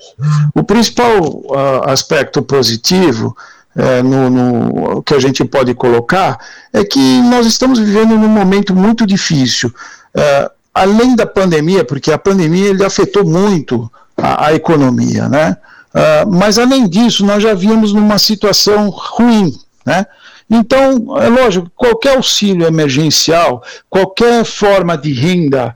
O 0.54 0.64
principal 0.64 1.20
uh, 1.20 1.88
aspecto 1.88 2.42
positivo 2.42 3.37
é, 3.76 4.02
no, 4.02 4.28
no, 4.30 5.02
que 5.02 5.14
a 5.14 5.18
gente 5.18 5.44
pode 5.44 5.74
colocar 5.74 6.38
é 6.72 6.85
que 6.85 7.20
nós 7.22 7.46
estamos 7.46 7.78
vivendo 7.78 8.18
num 8.18 8.28
momento 8.28 8.74
muito 8.74 9.06
difícil. 9.06 9.72
É, 10.14 10.50
além 10.74 11.16
da 11.16 11.26
pandemia, 11.26 11.85
porque 11.85 12.12
a 12.12 12.18
pandemia 12.18 12.70
ele 12.70 12.85
afetou 12.85 13.24
muito 13.24 13.90
a, 14.16 14.46
a 14.46 14.54
economia, 14.54 15.28
né? 15.28 15.56
Uh, 15.94 16.31
mas, 16.31 16.59
além 16.59 16.88
disso, 16.88 17.24
nós 17.24 17.42
já 17.42 17.55
víamos 17.55 17.92
numa 17.92 18.18
situação 18.18 18.88
ruim. 18.88 19.52
Né? 19.85 20.07
Então, 20.50 21.18
é 21.18 21.28
lógico, 21.28 21.70
qualquer 21.74 22.16
auxílio 22.16 22.66
emergencial, 22.66 23.62
qualquer 23.88 24.44
forma 24.44 24.96
de 24.96 25.12
renda 25.12 25.74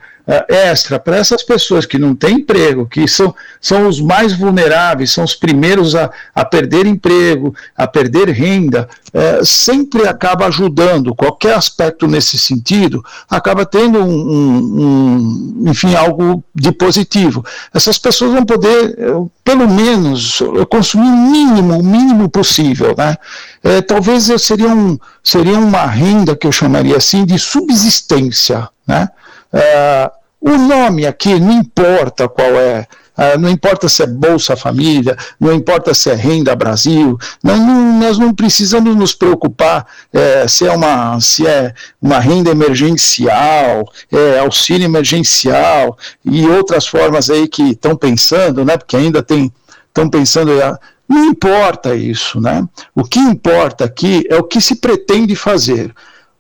extra 0.49 0.99
para 0.99 1.17
essas 1.17 1.43
pessoas 1.43 1.87
que 1.87 1.99
não 1.99 2.15
têm 2.15 2.39
emprego, 2.39 2.87
que 2.87 3.07
são, 3.07 3.35
são 3.61 3.87
os 3.89 4.01
mais 4.01 4.33
vulneráveis, 4.33 5.12
são 5.12 5.23
os 5.23 5.35
primeiros 5.35 5.95
a, 5.95 6.11
a 6.35 6.45
perder 6.45 6.85
emprego, 6.85 7.55
a 7.77 7.87
perder 7.87 8.31
renda, 8.31 8.89
uh, 9.15 9.45
sempre 9.45 10.07
acaba 10.07 10.47
ajudando. 10.47 11.15
Qualquer 11.15 11.55
aspecto 11.55 12.09
nesse 12.09 12.39
sentido 12.39 13.05
acaba 13.31 13.65
tendo 13.65 14.01
um, 14.01 14.05
um, 14.05 15.62
um, 15.65 15.71
enfim, 15.71 15.95
algo 15.95 16.43
de 16.53 16.73
positivo. 16.73 17.45
Essas 17.73 17.97
pessoas 17.97 18.33
vão 18.33 18.45
poder, 18.45 18.97
eh, 18.99 19.12
pelo 19.45 19.69
menos, 19.69 20.43
consumir 20.71 21.09
o 21.09 21.31
mínimo, 21.31 21.79
o 21.79 21.83
mínimo 21.83 22.29
possível. 22.29 22.95
Né? 22.97 23.17
É, 23.62 23.81
talvez 23.81 24.31
seria, 24.39 24.69
um, 24.69 24.99
seria 25.23 25.59
uma 25.59 25.87
renda 25.87 26.35
que 26.35 26.47
eu 26.47 26.53
chamaria 26.53 26.97
assim 26.97 27.25
de 27.25 27.39
subsistência. 27.39 28.69
Né? 28.87 29.09
É, 29.52 30.11
o 30.40 30.56
nome 30.56 31.06
aqui 31.06 31.38
não 31.40 31.52
importa 31.52 32.28
qual 32.28 32.54
é, 32.54 32.87
é, 33.16 33.38
não 33.38 33.48
importa 33.48 33.88
se 33.88 34.02
é 34.02 34.06
Bolsa 34.06 34.56
Família, 34.56 35.16
não 35.40 35.52
importa 35.52 35.94
se 35.94 36.11
é 36.11 36.14
Renda 36.14 36.54
Brasil, 36.54 37.18
não, 37.42 37.56
não, 37.56 37.98
nós 38.00 38.18
não 38.18 38.35
precisamos 38.35 38.94
nos 38.94 39.14
preocupar 39.14 39.87
é, 40.12 40.46
se, 40.46 40.66
é 40.66 40.72
uma, 40.72 41.18
se 41.20 41.46
é 41.46 41.72
uma 42.00 42.18
renda 42.18 42.50
emergencial, 42.50 43.90
é, 44.12 44.38
auxílio 44.40 44.85
emergencial 44.85 45.96
e 46.24 46.46
outras 46.46 46.87
formas 46.87 47.30
aí 47.30 47.48
que 47.48 47.70
estão 47.70 47.96
pensando, 47.96 48.64
né, 48.64 48.76
porque 48.76 48.96
ainda 48.96 49.22
tem, 49.22 49.50
estão 49.88 50.11
pensando, 50.11 50.61
é, 50.61 50.78
não 51.09 51.24
importa 51.24 51.94
isso, 51.94 52.40
né? 52.40 52.66
O 52.94 53.04
que 53.04 53.18
importa 53.20 53.85
aqui 53.85 54.24
é 54.28 54.37
o 54.37 54.42
que 54.42 54.61
se 54.61 54.76
pretende 54.76 55.37
fazer. 55.37 55.94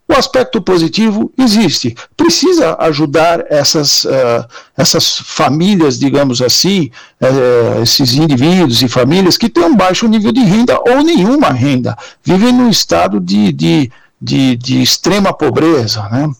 O 0.08 0.14
aspecto 0.14 0.62
positivo 0.62 1.32
existe. 1.36 1.96
Precisa 2.16 2.76
ajudar 2.78 3.44
essas, 3.50 4.04
uh, 4.04 4.46
essas 4.76 5.18
famílias, 5.18 5.98
digamos 5.98 6.40
assim, 6.40 6.90
uh, 7.20 7.82
esses 7.82 8.14
indivíduos 8.14 8.82
e 8.82 8.88
famílias 8.88 9.36
que 9.36 9.48
têm 9.48 9.64
um 9.64 9.76
baixo 9.76 10.06
nível 10.06 10.30
de 10.30 10.40
renda 10.40 10.78
ou 10.78 11.02
nenhuma 11.02 11.50
renda, 11.50 11.96
vivem 12.22 12.52
num 12.52 12.70
estado 12.70 13.18
de, 13.18 13.52
de, 13.52 13.90
de, 14.22 14.56
de 14.56 14.80
extrema 14.80 15.32
pobreza. 15.32 16.08
Né? 16.08 16.30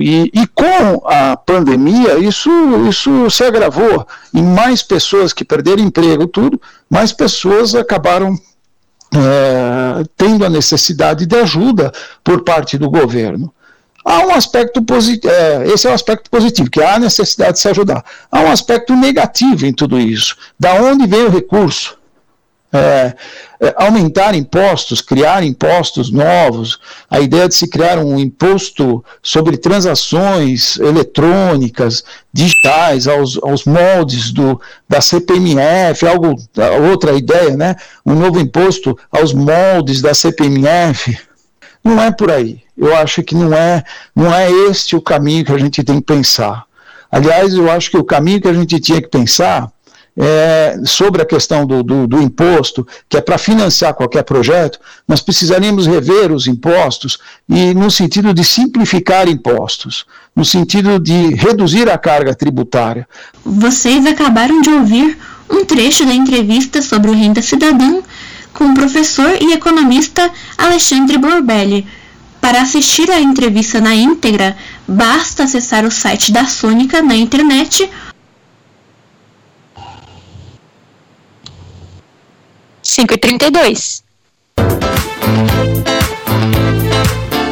E, 0.00 0.30
e, 0.34 0.46
com 0.48 1.06
a 1.06 1.36
pandemia, 1.36 2.18
isso, 2.18 2.50
isso 2.88 3.30
se 3.30 3.44
agravou. 3.44 4.04
E 4.32 4.42
mais 4.42 4.82
pessoas 4.82 5.32
que 5.32 5.44
perderam 5.44 5.84
emprego, 5.84 6.26
tudo, 6.26 6.60
mais 6.90 7.12
pessoas 7.12 7.76
acabaram 7.76 8.36
é, 9.20 10.04
tendo 10.16 10.44
a 10.44 10.50
necessidade 10.50 11.26
de 11.26 11.36
ajuda 11.36 11.92
por 12.22 12.42
parte 12.42 12.78
do 12.78 12.90
governo. 12.90 13.52
Há 14.04 14.18
um 14.26 14.34
aspecto 14.34 14.82
positivo, 14.82 15.32
é, 15.32 15.66
esse 15.68 15.86
é 15.86 15.90
o 15.90 15.94
aspecto 15.94 16.28
positivo, 16.28 16.70
que 16.70 16.82
há 16.82 16.96
a 16.96 16.98
necessidade 16.98 17.54
de 17.54 17.60
se 17.60 17.68
ajudar. 17.68 18.04
Há 18.30 18.40
um 18.40 18.50
aspecto 18.50 18.94
negativo 18.94 19.64
em 19.64 19.72
tudo 19.72 19.98
isso. 19.98 20.36
Da 20.60 20.74
onde 20.74 21.06
vem 21.06 21.24
o 21.24 21.30
recurso? 21.30 21.96
É, 22.74 23.14
é, 23.60 23.74
aumentar 23.78 24.34
impostos, 24.34 25.00
criar 25.00 25.44
impostos 25.44 26.10
novos, 26.10 26.78
a 27.08 27.20
ideia 27.20 27.48
de 27.48 27.54
se 27.54 27.68
criar 27.68 27.98
um 27.98 28.18
imposto 28.18 29.04
sobre 29.22 29.56
transações 29.56 30.76
eletrônicas, 30.78 32.02
digitais, 32.32 33.06
aos, 33.06 33.38
aos 33.42 33.64
moldes 33.64 34.32
do, 34.32 34.60
da 34.88 35.00
CPMF, 35.00 36.04
algo, 36.04 36.34
outra 36.90 37.12
ideia, 37.12 37.56
né? 37.56 37.76
um 38.04 38.14
novo 38.14 38.40
imposto 38.40 38.98
aos 39.10 39.32
moldes 39.32 40.02
da 40.02 40.12
CPMF. 40.12 41.16
Não 41.84 42.02
é 42.02 42.10
por 42.10 42.30
aí. 42.30 42.60
Eu 42.76 42.96
acho 42.96 43.22
que 43.22 43.36
não 43.36 43.54
é, 43.54 43.84
não 44.16 44.34
é 44.34 44.50
este 44.50 44.96
o 44.96 45.00
caminho 45.00 45.44
que 45.44 45.52
a 45.52 45.58
gente 45.58 45.84
tem 45.84 46.00
que 46.00 46.06
pensar. 46.06 46.64
Aliás, 47.10 47.54
eu 47.54 47.70
acho 47.70 47.90
que 47.90 47.96
o 47.96 48.04
caminho 48.04 48.40
que 48.40 48.48
a 48.48 48.52
gente 48.52 48.80
tinha 48.80 49.00
que 49.00 49.08
pensar 49.08 49.70
é, 50.16 50.80
sobre 50.84 51.22
a 51.22 51.24
questão 51.24 51.66
do, 51.66 51.82
do, 51.82 52.06
do 52.06 52.22
imposto, 52.22 52.86
que 53.08 53.16
é 53.16 53.20
para 53.20 53.36
financiar 53.36 53.94
qualquer 53.94 54.22
projeto, 54.22 54.78
nós 55.06 55.20
precisaríamos 55.20 55.86
rever 55.86 56.30
os 56.30 56.46
impostos 56.46 57.18
e 57.48 57.74
no 57.74 57.90
sentido 57.90 58.32
de 58.32 58.44
simplificar 58.44 59.28
impostos, 59.28 60.06
no 60.34 60.44
sentido 60.44 60.98
de 61.00 61.34
reduzir 61.34 61.90
a 61.90 61.98
carga 61.98 62.34
tributária. 62.34 63.08
Vocês 63.44 64.06
acabaram 64.06 64.60
de 64.60 64.70
ouvir 64.70 65.18
um 65.50 65.64
trecho 65.64 66.06
da 66.06 66.14
entrevista 66.14 66.80
sobre 66.80 67.10
o 67.10 67.14
Renda 67.14 67.42
Cidadã 67.42 68.00
com 68.52 68.66
o 68.66 68.74
professor 68.74 69.36
e 69.40 69.52
economista 69.52 70.30
Alexandre 70.56 71.18
Borbelli. 71.18 71.86
Para 72.40 72.62
assistir 72.62 73.10
à 73.10 73.20
entrevista 73.20 73.80
na 73.80 73.94
íntegra, 73.94 74.56
basta 74.86 75.44
acessar 75.44 75.84
o 75.84 75.90
site 75.90 76.30
da 76.30 76.44
Sônica 76.44 77.02
na 77.02 77.16
internet 77.16 77.90
cinco 82.94 83.12
e 83.12 83.18
trinta 83.18 83.46
e 83.46 83.50
dois. 83.50 84.04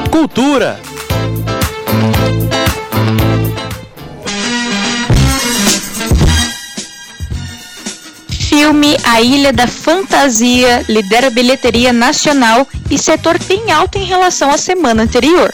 Cultura. 0.08 0.80
Filme 8.30 8.96
A 9.02 9.20
Ilha 9.20 9.52
da 9.52 9.66
Fantasia 9.66 10.84
lidera 10.88 11.28
bilheteria 11.28 11.92
nacional 11.92 12.68
e 12.88 12.96
setor 12.96 13.36
tem 13.36 13.72
alta 13.72 13.98
em 13.98 14.04
relação 14.04 14.48
à 14.48 14.56
semana 14.56 15.02
anterior. 15.02 15.52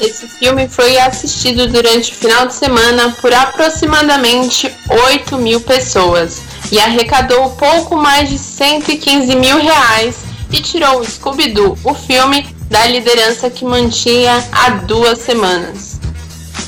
Esse 0.00 0.26
filme 0.26 0.66
foi 0.66 0.98
assistido 0.98 1.68
durante 1.68 2.10
o 2.10 2.14
final 2.16 2.48
de 2.48 2.54
semana 2.54 3.14
por 3.20 3.32
aproximadamente 3.32 4.68
8 4.88 5.38
mil 5.38 5.60
pessoas 5.60 6.42
e 6.74 6.80
arrecadou 6.80 7.50
pouco 7.50 7.96
mais 7.96 8.28
de 8.28 8.36
115 8.36 9.36
mil 9.36 9.58
reais 9.58 10.16
e 10.50 10.60
tirou 10.60 10.98
o 10.98 11.04
Scooby-Doo, 11.04 11.78
o 11.84 11.94
filme, 11.94 12.44
da 12.68 12.84
liderança 12.88 13.48
que 13.48 13.64
mantinha 13.64 14.44
há 14.50 14.70
duas 14.70 15.20
semanas. 15.20 16.00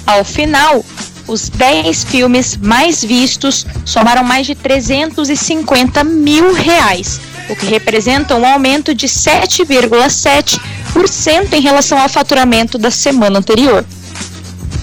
Ao 0.07 0.23
final, 0.23 0.85
os 1.27 1.49
10 1.49 2.05
filmes 2.05 2.57
mais 2.57 3.03
vistos 3.03 3.66
somaram 3.85 4.23
mais 4.23 4.47
de 4.47 4.55
350 4.55 6.05
mil 6.05 6.55
reais, 6.55 7.21
o 7.49 7.57
que 7.57 7.66
representa 7.66 8.37
um 8.37 8.47
aumento 8.47 8.95
de 8.95 9.09
7,7% 9.09 11.53
em 11.53 11.61
relação 11.61 11.99
ao 11.99 12.09
faturamento 12.09 12.79
da 12.79 12.92
semana 12.92 13.40
anterior. 13.40 13.85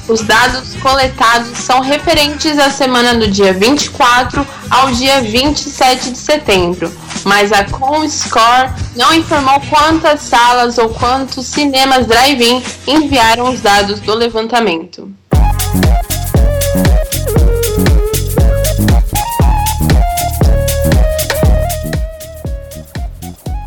Os 0.07 0.21
dados 0.21 0.75
coletados 0.81 1.57
são 1.57 1.79
referentes 1.79 2.59
à 2.59 2.69
semana 2.69 3.15
do 3.15 3.27
dia 3.27 3.53
24 3.53 4.45
ao 4.69 4.91
dia 4.91 5.21
27 5.21 6.11
de 6.11 6.17
setembro, 6.17 6.91
mas 7.23 7.53
a 7.53 7.63
Comscore 7.63 8.69
não 8.97 9.13
informou 9.13 9.61
quantas 9.69 10.19
salas 10.21 10.77
ou 10.77 10.89
quantos 10.89 11.45
cinemas 11.45 12.05
drive-in 12.05 12.61
enviaram 12.85 13.49
os 13.49 13.61
dados 13.61 14.01
do 14.01 14.13
levantamento. 14.13 15.09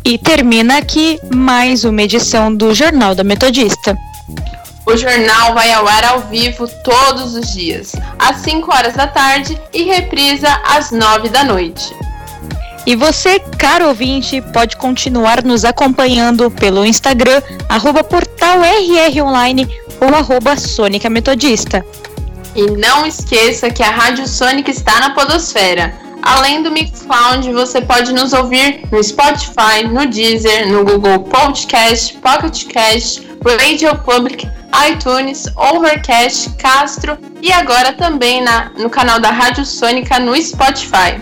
E 0.05 0.17
termina 0.19 0.77
aqui 0.77 1.19
mais 1.33 1.83
uma 1.83 2.01
edição 2.01 2.53
do 2.53 2.73
Jornal 2.73 3.15
da 3.15 3.23
Metodista. 3.23 3.97
O 4.89 4.95
jornal 4.95 5.53
vai 5.53 5.69
ao 5.73 5.85
ar 5.85 6.05
ao 6.05 6.21
vivo 6.21 6.65
todos 6.81 7.35
os 7.35 7.51
dias, 7.51 7.91
às 8.17 8.37
5 8.37 8.73
horas 8.73 8.93
da 8.93 9.05
tarde 9.05 9.59
e 9.73 9.83
reprisa 9.83 10.47
às 10.63 10.91
9 10.91 11.27
da 11.27 11.43
noite. 11.43 11.93
E 12.85 12.95
você, 12.95 13.37
caro 13.59 13.89
ouvinte, 13.89 14.41
pode 14.53 14.77
continuar 14.77 15.43
nos 15.43 15.65
acompanhando 15.65 16.49
pelo 16.49 16.85
Instagram, 16.85 17.41
arroba 17.67 18.01
portal 18.01 18.61
RR 18.63 19.21
Online 19.23 19.67
ou 19.99 20.07
arroba 20.15 20.55
Sônica 20.55 21.09
Metodista. 21.09 21.85
E 22.55 22.71
não 22.71 23.05
esqueça 23.05 23.69
que 23.69 23.83
a 23.83 23.91
Rádio 23.91 24.25
Sônica 24.25 24.71
está 24.71 25.01
na 25.01 25.09
Podosfera. 25.09 25.93
Além 26.21 26.63
do 26.63 26.71
Mixcloud, 26.71 27.51
você 27.51 27.81
pode 27.81 28.13
nos 28.13 28.31
ouvir 28.31 28.83
no 28.89 29.03
Spotify, 29.03 29.83
no 29.85 30.05
Deezer, 30.05 30.71
no 30.71 30.85
Google 30.85 31.19
Podcast, 31.25 32.13
Pocket 32.19 32.67
Cast, 32.67 33.27
Radio 33.43 33.93
Public, 33.99 34.47
iTunes, 34.89 35.45
Overcast, 35.55 36.49
Castro 36.57 37.17
e 37.41 37.51
agora 37.51 37.93
também 37.93 38.43
na, 38.43 38.71
no 38.77 38.89
canal 38.89 39.19
da 39.19 39.31
Rádio 39.31 39.65
Sônica 39.65 40.19
no 40.19 40.35
Spotify. 40.35 41.21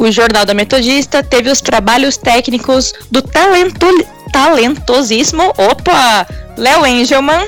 O 0.03 0.11
Jornal 0.11 0.45
da 0.45 0.53
Metodista 0.53 1.21
teve 1.21 1.49
os 1.49 1.61
trabalhos 1.61 2.17
técnicos 2.17 2.93
do 3.11 3.21
talento, 3.21 3.87
talentosíssimo, 4.31 5.53
opa, 5.57 6.27
Léo 6.57 6.85
Engelman. 6.85 7.47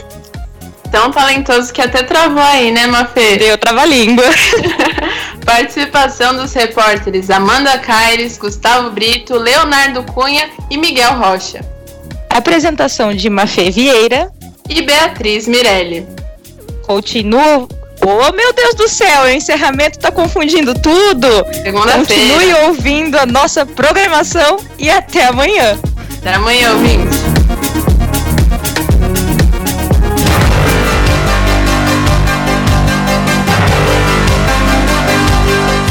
Tão 0.92 1.10
talentoso 1.10 1.74
que 1.74 1.82
até 1.82 2.04
travou 2.04 2.44
aí, 2.44 2.72
né, 2.72 2.86
Mafê? 2.86 3.38
Deu 3.38 3.58
trava-língua. 3.58 4.26
Participação 5.44 6.38
dos 6.38 6.54
repórteres 6.54 7.32
Amanda 7.32 7.78
Caires, 7.80 8.38
Gustavo 8.38 8.92
Brito, 8.92 9.36
Leonardo 9.36 10.04
Cunha 10.04 10.50
e 10.70 10.78
Miguel 10.78 11.14
Rocha. 11.14 11.66
Apresentação 12.30 13.16
de 13.16 13.30
Mafê 13.30 13.72
Vieira 13.72 14.32
e 14.70 14.84
Beatriz 14.84 15.48
Mirelli. 15.48 16.08
Continua 16.86 17.68
Oh, 18.06 18.34
meu 18.34 18.52
Deus 18.52 18.76
do 18.76 18.90
céu, 18.90 19.24
o 19.24 19.30
encerramento 19.30 19.98
tá 19.98 20.12
confundindo 20.12 20.74
tudo. 20.74 21.28
Continue 21.94 22.54
ouvindo 22.66 23.18
a 23.18 23.26
nossa 23.26 23.66
programação 23.66 24.58
e 24.78 24.90
até 24.90 25.26
amanhã. 25.26 25.80
Até 26.18 26.34
amanhã, 26.34 26.74
ouvintes. 26.74 27.18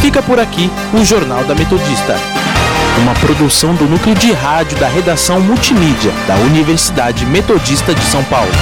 Fica 0.02 0.22
por 0.22 0.38
aqui 0.38 0.70
o 0.92 1.02
Jornal 1.02 1.44
da 1.44 1.54
Metodista. 1.54 2.14
Uma 2.98 3.14
produção 3.14 3.74
do 3.74 3.86
núcleo 3.86 4.14
de 4.14 4.32
rádio 4.32 4.76
da 4.76 4.86
redação 4.86 5.40
multimídia 5.40 6.12
da 6.28 6.34
Universidade 6.34 7.24
Metodista 7.24 7.94
de 7.94 8.04
São 8.04 8.22
Paulo. 8.24 8.52